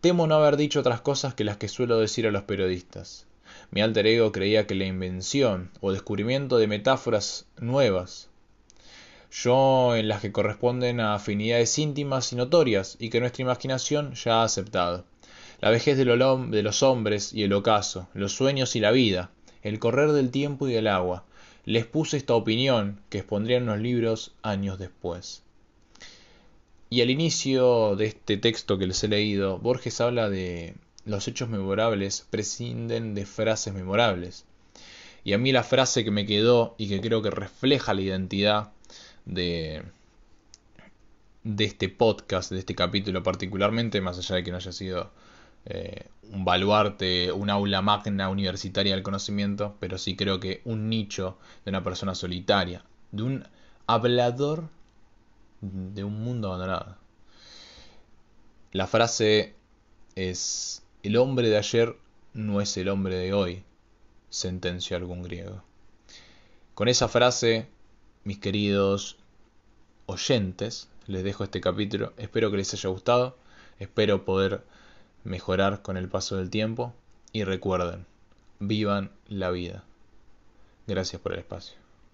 Temo 0.00 0.26
no 0.26 0.36
haber 0.36 0.56
dicho 0.56 0.80
otras 0.80 1.02
cosas 1.02 1.34
que 1.34 1.44
las 1.44 1.58
que 1.58 1.68
suelo 1.68 1.98
decir 1.98 2.26
a 2.26 2.30
los 2.30 2.44
periodistas. 2.44 3.26
Mi 3.70 3.82
alter 3.82 4.06
ego 4.06 4.32
creía 4.32 4.66
que 4.66 4.74
la 4.74 4.86
invención 4.86 5.70
o 5.82 5.92
descubrimiento 5.92 6.56
de 6.56 6.66
metáforas 6.66 7.44
nuevas, 7.58 8.30
yo 9.30 9.94
en 9.94 10.08
las 10.08 10.22
que 10.22 10.32
corresponden 10.32 10.98
a 11.00 11.12
afinidades 11.12 11.78
íntimas 11.78 12.32
y 12.32 12.36
notorias 12.36 12.96
y 12.98 13.10
que 13.10 13.20
nuestra 13.20 13.42
imaginación 13.42 14.14
ya 14.14 14.40
ha 14.40 14.44
aceptado. 14.44 15.04
La 15.60 15.68
vejez 15.68 15.98
de 15.98 16.06
los 16.06 16.82
hombres 16.82 17.34
y 17.34 17.42
el 17.42 17.52
ocaso, 17.52 18.08
los 18.14 18.32
sueños 18.32 18.76
y 18.76 18.80
la 18.80 18.92
vida, 18.92 19.30
el 19.62 19.78
correr 19.78 20.12
del 20.12 20.30
tiempo 20.30 20.68
y 20.68 20.72
del 20.72 20.86
agua, 20.86 21.26
les 21.64 21.86
puse 21.86 22.16
esta 22.16 22.34
opinión 22.34 23.00
que 23.08 23.18
expondría 23.18 23.58
en 23.58 23.66
los 23.66 23.78
libros 23.78 24.32
años 24.42 24.78
después. 24.78 25.42
Y 26.88 27.02
al 27.02 27.10
inicio 27.10 27.94
de 27.96 28.06
este 28.06 28.36
texto 28.36 28.78
que 28.78 28.86
les 28.86 29.02
he 29.04 29.08
leído, 29.08 29.58
Borges 29.58 30.00
habla 30.00 30.28
de 30.28 30.74
los 31.04 31.28
hechos 31.28 31.48
memorables 31.48 32.26
prescinden 32.30 33.14
de 33.14 33.26
frases 33.26 33.74
memorables. 33.74 34.44
Y 35.22 35.34
a 35.34 35.38
mí 35.38 35.52
la 35.52 35.62
frase 35.62 36.02
que 36.04 36.10
me 36.10 36.26
quedó 36.26 36.74
y 36.78 36.88
que 36.88 37.00
creo 37.00 37.22
que 37.22 37.30
refleja 37.30 37.94
la 37.94 38.00
identidad 38.00 38.72
de, 39.26 39.82
de 41.44 41.64
este 41.64 41.88
podcast, 41.88 42.50
de 42.50 42.58
este 42.58 42.74
capítulo 42.74 43.22
particularmente, 43.22 44.00
más 44.00 44.18
allá 44.18 44.36
de 44.36 44.44
que 44.44 44.50
no 44.50 44.56
haya 44.56 44.72
sido 44.72 45.10
eh, 45.66 46.06
un 46.30 46.44
baluarte, 46.44 47.32
un 47.32 47.50
aula 47.50 47.82
magna 47.82 48.28
universitaria 48.28 48.94
del 48.94 49.02
conocimiento, 49.02 49.76
pero 49.80 49.98
sí 49.98 50.16
creo 50.16 50.40
que 50.40 50.62
un 50.64 50.88
nicho 50.88 51.38
de 51.64 51.70
una 51.70 51.82
persona 51.82 52.14
solitaria, 52.14 52.84
de 53.12 53.22
un 53.22 53.48
hablador 53.86 54.68
de 55.60 56.04
un 56.04 56.22
mundo 56.22 56.48
abandonado. 56.48 56.96
La 58.72 58.86
frase 58.86 59.54
es, 60.14 60.82
el 61.02 61.16
hombre 61.16 61.48
de 61.48 61.58
ayer 61.58 61.96
no 62.32 62.60
es 62.60 62.76
el 62.76 62.88
hombre 62.88 63.16
de 63.16 63.32
hoy, 63.32 63.64
sentenció 64.28 64.96
algún 64.96 65.22
griego. 65.22 65.64
Con 66.74 66.88
esa 66.88 67.08
frase, 67.08 67.68
mis 68.24 68.38
queridos 68.38 69.18
oyentes, 70.06 70.88
les 71.06 71.24
dejo 71.24 71.44
este 71.44 71.60
capítulo. 71.60 72.12
Espero 72.16 72.50
que 72.50 72.58
les 72.58 72.72
haya 72.72 72.88
gustado. 72.88 73.36
Espero 73.78 74.24
poder 74.24 74.64
mejorar 75.24 75.82
con 75.82 75.96
el 75.96 76.08
paso 76.08 76.36
del 76.36 76.50
tiempo. 76.50 76.94
Y 77.32 77.44
recuerden, 77.44 78.06
vivan 78.58 79.10
la 79.28 79.50
vida. 79.50 79.84
Gracias 80.86 81.22
por 81.22 81.32
el 81.32 81.38
espacio. 81.38 81.79